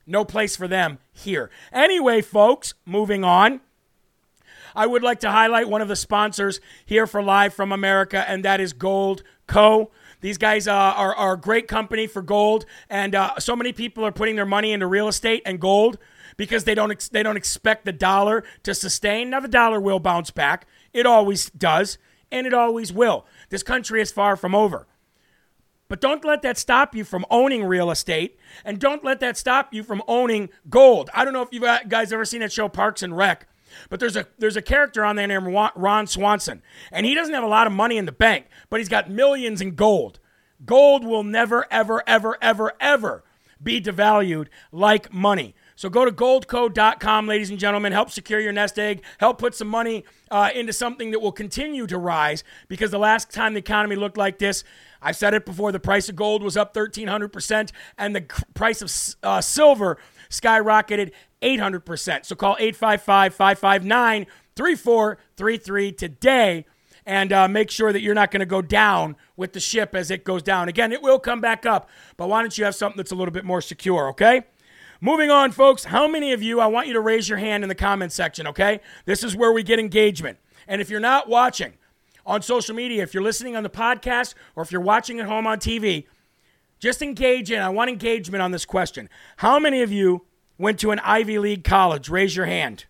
[0.06, 1.50] No place for them here.
[1.72, 3.60] Anyway, folks, moving on.
[4.74, 8.44] I would like to highlight one of the sponsors here for Live from America, and
[8.44, 9.90] that is Gold Co.
[10.20, 14.04] These guys uh, are, are a great company for gold, and uh, so many people
[14.04, 15.98] are putting their money into real estate and gold
[16.36, 19.30] because they don't ex- they don't expect the dollar to sustain.
[19.30, 20.66] Now the dollar will bounce back.
[20.92, 21.98] It always does,
[22.30, 23.26] and it always will.
[23.50, 24.86] This country is far from over.
[25.88, 29.72] But don't let that stop you from owning real estate, and don't let that stop
[29.72, 31.10] you from owning gold.
[31.14, 33.46] I don't know if you guys ever seen that show Parks and Rec,
[33.88, 37.44] but there's a there's a character on there named Ron Swanson, and he doesn't have
[37.44, 40.18] a lot of money in the bank, but he's got millions in gold.
[40.64, 43.24] Gold will never, ever, ever, ever, ever
[43.62, 45.54] be devalued like money.
[45.76, 47.92] So go to goldco.com, ladies and gentlemen.
[47.92, 49.02] Help secure your nest egg.
[49.18, 53.30] Help put some money uh, into something that will continue to rise because the last
[53.30, 54.64] time the economy looked like this,
[55.02, 58.22] I've said it before, the price of gold was up 1,300% and the
[58.54, 58.90] price of
[59.22, 59.98] uh, silver
[60.30, 61.12] skyrocketed
[61.42, 62.24] 800%.
[62.24, 66.64] So call 855 559 3433 today
[67.04, 70.10] and uh, make sure that you're not going to go down with the ship as
[70.10, 70.68] it goes down.
[70.68, 73.32] Again, it will come back up, but why don't you have something that's a little
[73.32, 74.42] bit more secure, okay?
[75.00, 75.84] Moving on, folks.
[75.84, 78.46] How many of you, I want you to raise your hand in the comment section,
[78.46, 78.80] okay?
[79.04, 80.38] This is where we get engagement.
[80.66, 81.74] And if you're not watching
[82.24, 85.46] on social media, if you're listening on the podcast, or if you're watching at home
[85.46, 86.06] on TV,
[86.78, 87.60] just engage in.
[87.60, 89.08] I want engagement on this question.
[89.38, 90.24] How many of you
[90.58, 92.08] went to an Ivy League college?
[92.08, 92.86] Raise your hand.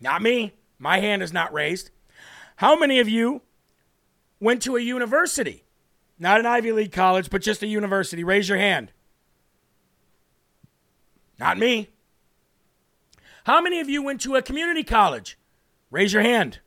[0.00, 0.54] Not me.
[0.78, 1.90] My hand is not raised.
[2.56, 3.42] How many of you
[4.40, 5.64] went to a university?
[6.18, 8.22] Not an Ivy League college, but just a university.
[8.22, 8.92] Raise your hand.
[11.38, 11.90] Not me.
[13.44, 15.38] How many of you went to a community college?
[15.90, 16.60] Raise your hand.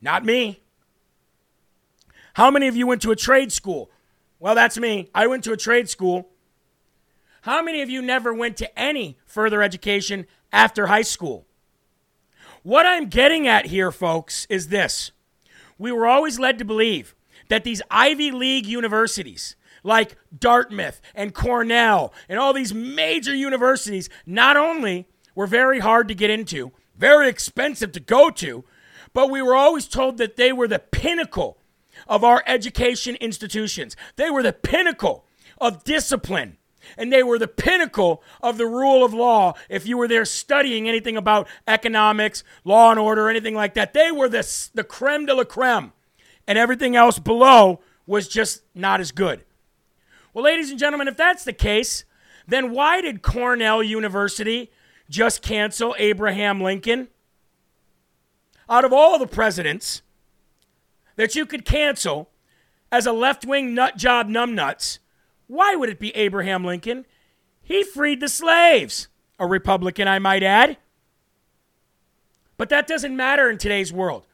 [0.00, 0.62] Not me.
[2.34, 3.90] How many of you went to a trade school?
[4.38, 5.08] Well, that's me.
[5.14, 6.28] I went to a trade school.
[7.42, 11.46] How many of you never went to any further education after high school?
[12.62, 15.12] What I'm getting at here, folks, is this.
[15.78, 17.14] We were always led to believe
[17.48, 24.56] that these Ivy League universities, like Dartmouth and Cornell and all these major universities, not
[24.56, 25.06] only
[25.36, 28.64] were very hard to get into, very expensive to go to,
[29.12, 31.58] but we were always told that they were the pinnacle
[32.08, 33.94] of our education institutions.
[34.16, 35.24] They were the pinnacle
[35.58, 36.58] of discipline.
[36.98, 39.54] And they were the pinnacle of the rule of law.
[39.70, 44.12] If you were there studying anything about economics, law and order, anything like that, they
[44.12, 45.92] were the, the creme de la creme.
[46.46, 49.44] And everything else below was just not as good.
[50.34, 52.04] Well, ladies and gentlemen, if that's the case,
[52.46, 54.72] then why did Cornell University
[55.08, 57.06] just cancel Abraham Lincoln?
[58.68, 60.02] Out of all the presidents
[61.14, 62.30] that you could cancel
[62.90, 64.98] as a left wing nut job numbnuts,
[65.46, 67.06] why would it be Abraham Lincoln?
[67.62, 69.06] He freed the slaves.
[69.38, 70.78] A Republican, I might add.
[72.56, 74.26] But that doesn't matter in today's world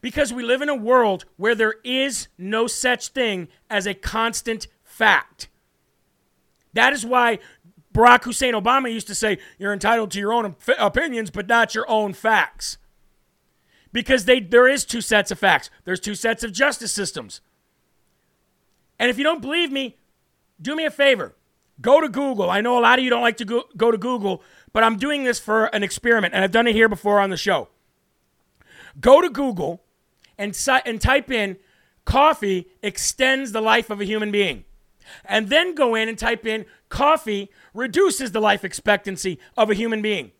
[0.00, 4.66] because we live in a world where there is no such thing as a constant
[4.94, 5.48] fact.
[6.72, 7.38] That is why
[7.92, 11.88] Barack Hussein Obama used to say, You're entitled to your own opinions, but not your
[11.88, 12.78] own facts.
[13.92, 17.40] Because they, there is two sets of facts, there's two sets of justice systems.
[18.98, 19.96] And if you don't believe me,
[20.60, 21.34] do me a favor.
[21.80, 22.48] Go to Google.
[22.48, 24.42] I know a lot of you don't like to go, go to Google,
[24.72, 27.36] but I'm doing this for an experiment, and I've done it here before on the
[27.36, 27.68] show.
[29.00, 29.82] Go to Google
[30.38, 31.56] and, and type in
[32.04, 34.64] coffee extends the life of a human being.
[35.24, 40.02] And then go in and type in coffee reduces the life expectancy of a human
[40.02, 40.32] being.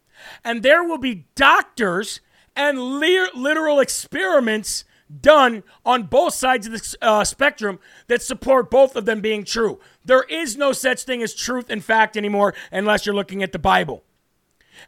[0.44, 2.20] And there will be doctors
[2.56, 4.84] and literal experiments
[5.20, 9.80] done on both sides of the uh, spectrum that support both of them being true.
[10.04, 13.58] There is no such thing as truth and fact anymore unless you're looking at the
[13.58, 14.02] Bible.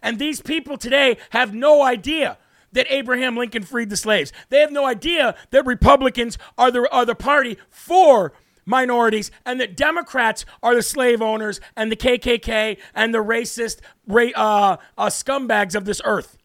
[0.03, 2.39] And these people today have no idea
[2.73, 4.33] that Abraham Lincoln freed the slaves.
[4.49, 8.33] They have no idea that Republicans are the, are the party for
[8.67, 14.77] minorities and that Democrats are the slave owners and the KKK and the racist uh,
[14.99, 16.37] uh, scumbags of this earth.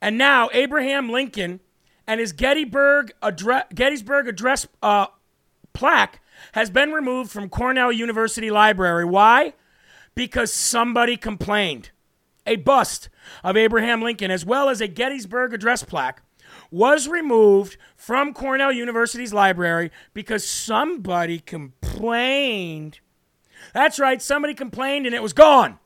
[0.00, 1.60] And now Abraham Lincoln
[2.06, 5.08] and his Gettysburg address, Gettysburg Address uh,
[5.72, 6.20] plaque
[6.52, 9.04] has been removed from Cornell University Library.
[9.04, 9.54] Why?
[10.14, 11.90] Because somebody complained.
[12.46, 13.10] A bust
[13.44, 16.22] of Abraham Lincoln, as well as a Gettysburg Address plaque,
[16.70, 23.00] was removed from Cornell University's library because somebody complained.
[23.72, 25.78] That's right, somebody complained and it was gone.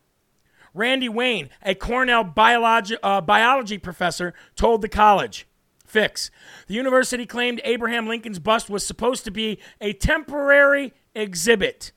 [0.74, 5.47] Randy Wayne, a Cornell biology, uh, biology professor, told the college.
[5.85, 6.30] Fix.
[6.68, 11.93] The university claimed Abraham Lincoln's bust was supposed to be a temporary exhibit.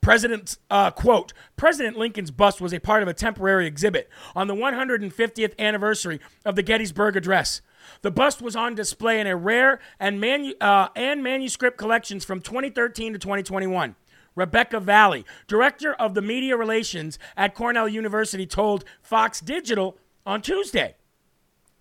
[0.00, 4.54] President, uh, quote, President Lincoln's bust was a part of a temporary exhibit on the
[4.54, 7.60] 150th anniversary of the Gettysburg Address.
[8.02, 12.40] The bust was on display in a rare and, manu- uh, and manuscript collections from
[12.40, 13.94] 2013 to 2021.
[14.34, 20.94] Rebecca Valli, director of the media relations at Cornell University, told Fox Digital on Tuesday.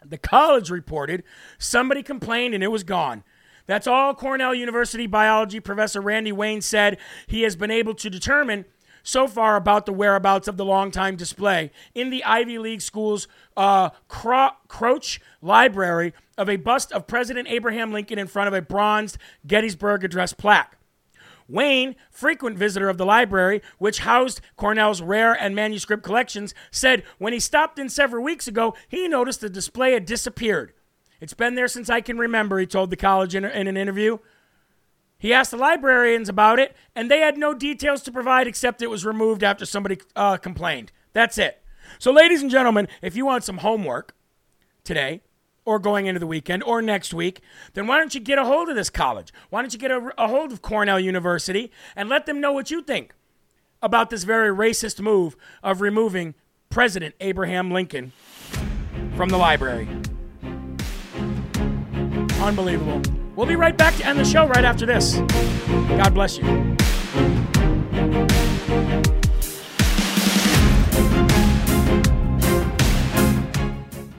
[0.03, 1.23] The college reported
[1.57, 3.23] somebody complained and it was gone.
[3.67, 6.97] That's all Cornell University biology professor Randy Wayne said
[7.27, 8.65] he has been able to determine
[9.03, 13.27] so far about the whereabouts of the longtime display in the Ivy League school's
[13.57, 18.61] uh, Cro- Kroch Library of a bust of President Abraham Lincoln in front of a
[18.61, 20.77] bronzed Gettysburg Address plaque.
[21.47, 27.33] Wayne, frequent visitor of the library, which housed Cornell's rare and manuscript collections, said when
[27.33, 30.73] he stopped in several weeks ago, he noticed the display had disappeared.
[31.19, 34.17] It's been there since I can remember, he told the college in, in an interview.
[35.21, 38.89] He asked the librarians about it, and they had no details to provide except it
[38.89, 40.91] was removed after somebody uh, complained.
[41.13, 41.61] That's it.
[41.99, 44.15] So, ladies and gentlemen, if you want some homework
[44.83, 45.21] today,
[45.63, 47.39] or going into the weekend or next week,
[47.73, 49.31] then why don't you get a hold of this college?
[49.51, 52.71] Why don't you get a, a, hold of Cornell University and let them know what
[52.71, 53.13] you think
[53.79, 56.33] about this very racist move of removing
[56.71, 58.11] President Abraham Lincoln
[59.15, 59.87] from the library?
[62.41, 63.20] Unbelievable.
[63.35, 65.15] We'll be right back to end the show right after this.
[65.97, 66.43] God bless you.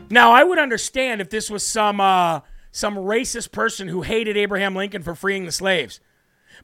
[0.08, 2.40] Now, I would understand if this was some uh,
[2.70, 6.00] some racist person who hated Abraham Lincoln for freeing the slaves.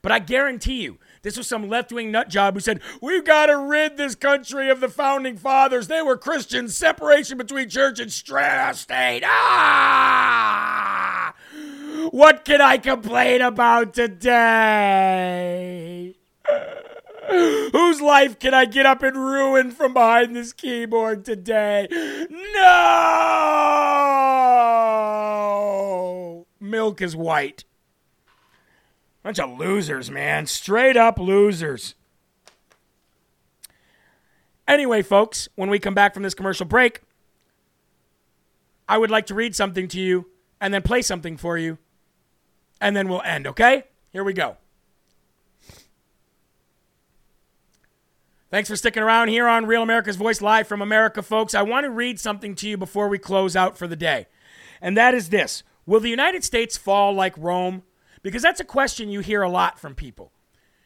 [0.01, 3.47] But I guarantee you, this was some left wing nut job who said, We've got
[3.47, 5.87] to rid this country of the founding fathers.
[5.87, 9.23] They were Christians, separation between church and state.
[9.25, 10.88] Ah!
[12.11, 14.15] What can I complain about today?
[17.29, 21.87] Whose life can I get up and ruin from behind this keyboard today?
[22.55, 23.67] No!
[26.59, 27.63] Milk is white.
[29.21, 30.47] Bunch of losers, man.
[30.47, 31.93] Straight up losers.
[34.67, 37.01] Anyway, folks, when we come back from this commercial break,
[38.87, 40.25] I would like to read something to you
[40.59, 41.77] and then play something for you,
[42.81, 43.83] and then we'll end, okay?
[44.11, 44.57] Here we go.
[48.51, 51.53] Thanks for sticking around here on Real America's Voice live from America, folks.
[51.53, 54.25] I want to read something to you before we close out for the day.
[54.81, 57.83] And that is this Will the United States fall like Rome?
[58.23, 60.31] Because that's a question you hear a lot from people.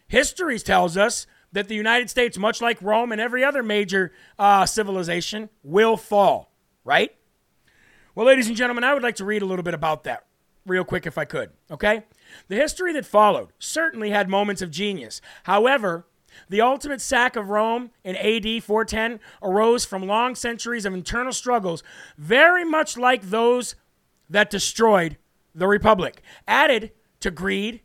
[0.08, 4.66] History tells us that the United States, much like Rome and every other major uh,
[4.66, 6.52] civilization, will fall,
[6.84, 7.16] right?
[8.14, 10.26] Well, ladies and gentlemen, I would like to read a little bit about that
[10.66, 12.04] real quick if I could, okay?
[12.48, 15.22] The history that followed certainly had moments of genius.
[15.44, 16.06] However,
[16.50, 21.84] the ultimate sack of Rome in AD 410 arose from long centuries of internal struggles,
[22.18, 23.76] very much like those
[24.30, 25.18] that destroyed
[25.54, 26.22] the Republic.
[26.48, 27.82] Added to greed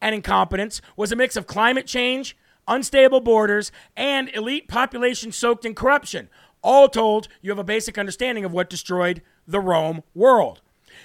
[0.00, 5.74] and incompetence was a mix of climate change, unstable borders, and elite population soaked in
[5.74, 6.28] corruption.
[6.62, 10.60] All told, you have a basic understanding of what destroyed the Rome world.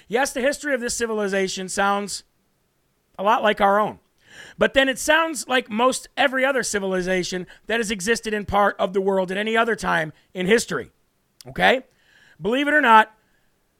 [0.08, 2.24] Yes, the history of this civilization sounds
[3.18, 3.98] a lot like our own.
[4.58, 8.92] But then it sounds like most every other civilization that has existed in part of
[8.92, 10.90] the world at any other time in history.
[11.46, 11.82] Okay?
[12.40, 13.14] Believe it or not,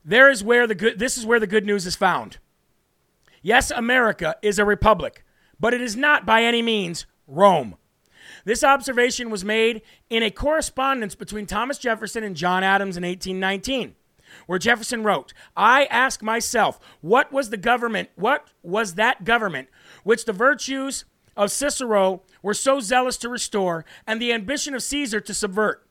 [0.05, 2.39] there is where the good this is where the good news is found.
[3.43, 5.25] Yes, America is a republic,
[5.59, 7.77] but it is not by any means Rome.
[8.45, 13.95] This observation was made in a correspondence between Thomas Jefferson and John Adams in 1819,
[14.47, 19.69] where Jefferson wrote, I ask myself, what was the government, what was that government
[20.03, 21.05] which the virtues
[21.37, 25.87] of Cicero were so zealous to restore, and the ambition of Caesar to subvert?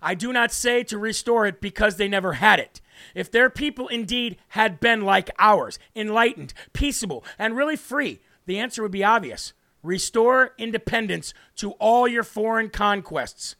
[0.00, 2.80] I do not say to restore it because they never had it.
[3.14, 8.82] If their people indeed had been like ours, enlightened, peaceable, and really free, the answer
[8.82, 9.52] would be obvious.
[9.82, 13.56] Restore independence to all your foreign conquests.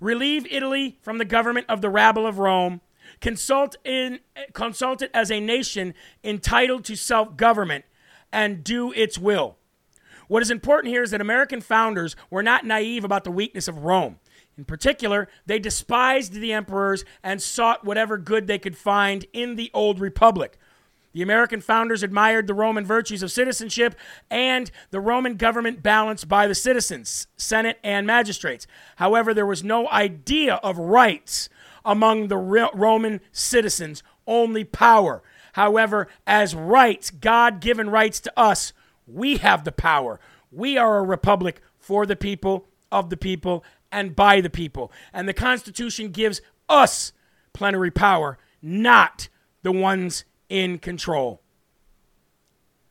[0.00, 2.80] Relieve Italy from the government of the rabble of Rome.
[3.24, 4.20] Consult, in,
[5.14, 7.86] as a nation entitled to self government
[8.30, 9.56] and do its will.
[10.28, 13.78] What is important here is that American founders were not naive about the weakness of
[13.78, 14.18] Rome.
[14.58, 19.70] In particular, they despised the emperors and sought whatever good they could find in the
[19.72, 20.58] old republic.
[21.14, 23.94] The American founders admired the Roman virtues of citizenship
[24.30, 28.66] and the Roman government balanced by the citizens, Senate, and magistrates.
[28.96, 31.48] However, there was no idea of rights
[31.84, 35.22] among the Roman citizens, only power.
[35.52, 38.72] However, as rights, God given rights to us,
[39.06, 40.18] we have the power.
[40.50, 44.90] We are a republic for the people, of the people, and by the people.
[45.12, 47.12] And the Constitution gives us
[47.52, 49.28] plenary power, not
[49.62, 51.40] the ones in control.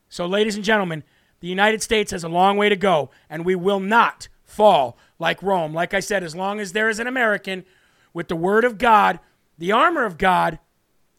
[0.09, 1.03] So, ladies and gentlemen,
[1.39, 5.41] the United States has a long way to go, and we will not fall like
[5.41, 5.73] Rome.
[5.73, 7.65] Like I said, as long as there is an American
[8.14, 9.20] with the Word of God,
[9.57, 10.59] the armor of God,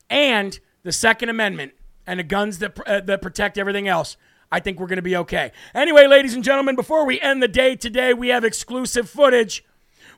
[0.09, 1.73] and the Second Amendment,
[2.07, 4.17] and the guns that, uh, that protect everything else,
[4.53, 5.53] I think we're going to be okay.
[5.75, 9.65] Anyway, ladies and gentlemen, before we end the day today, we have exclusive footage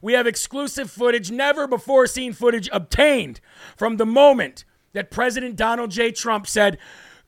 [0.03, 3.41] we have exclusive footage, never before seen footage obtained
[3.77, 6.12] from the moment that President Donald J.
[6.12, 6.79] Trump said,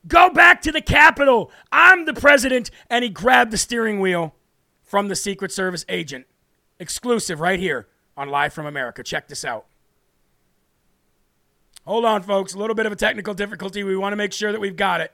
[0.06, 1.50] Go back to the Capitol.
[1.72, 2.70] I'm the president.
[2.88, 4.34] And he grabbed the steering wheel
[4.82, 6.26] from the Secret Service agent.
[6.78, 7.88] Exclusive right here
[8.18, 9.02] on Live from America.
[9.02, 9.64] Check this out.
[11.86, 12.52] Hold on, folks.
[12.52, 13.82] A little bit of a technical difficulty.
[13.84, 15.12] We want to make sure that we've got it.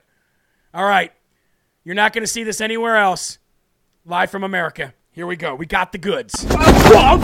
[0.73, 1.13] All right.
[1.85, 3.37] You're not going to see this anywhere else.
[4.05, 4.93] Live from America.
[5.11, 5.55] Here we go.
[5.55, 6.45] We got the goods.
[6.49, 7.21] Oh,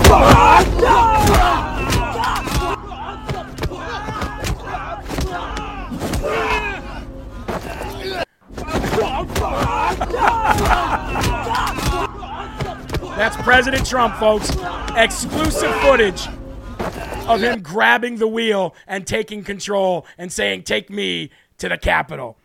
[13.22, 14.50] That's President Trump, folks.
[14.96, 16.26] Exclusive footage
[17.28, 22.40] of him grabbing the wheel and taking control and saying, Take me to the Capitol.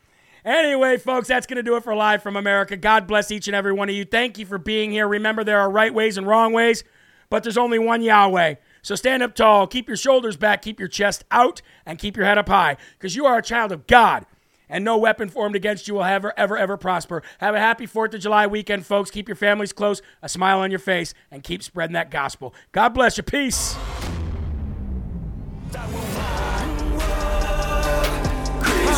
[0.44, 2.76] Anyway, folks, that's going to do it for Live from America.
[2.76, 4.04] God bless each and every one of you.
[4.04, 5.08] Thank you for being here.
[5.08, 6.84] Remember, there are right ways and wrong ways,
[7.30, 8.56] but there's only one Yahweh.
[8.82, 12.26] So stand up tall, keep your shoulders back, keep your chest out, and keep your
[12.26, 14.26] head up high, because you are a child of God.
[14.68, 17.22] And no weapon formed against you will ever, ever, ever prosper.
[17.38, 19.10] Have a happy 4th of July weekend, folks.
[19.10, 22.54] Keep your families close, a smile on your face, and keep spreading that gospel.
[22.72, 23.22] God bless you.
[23.22, 23.76] Peace.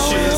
[0.08, 0.37] Rebirth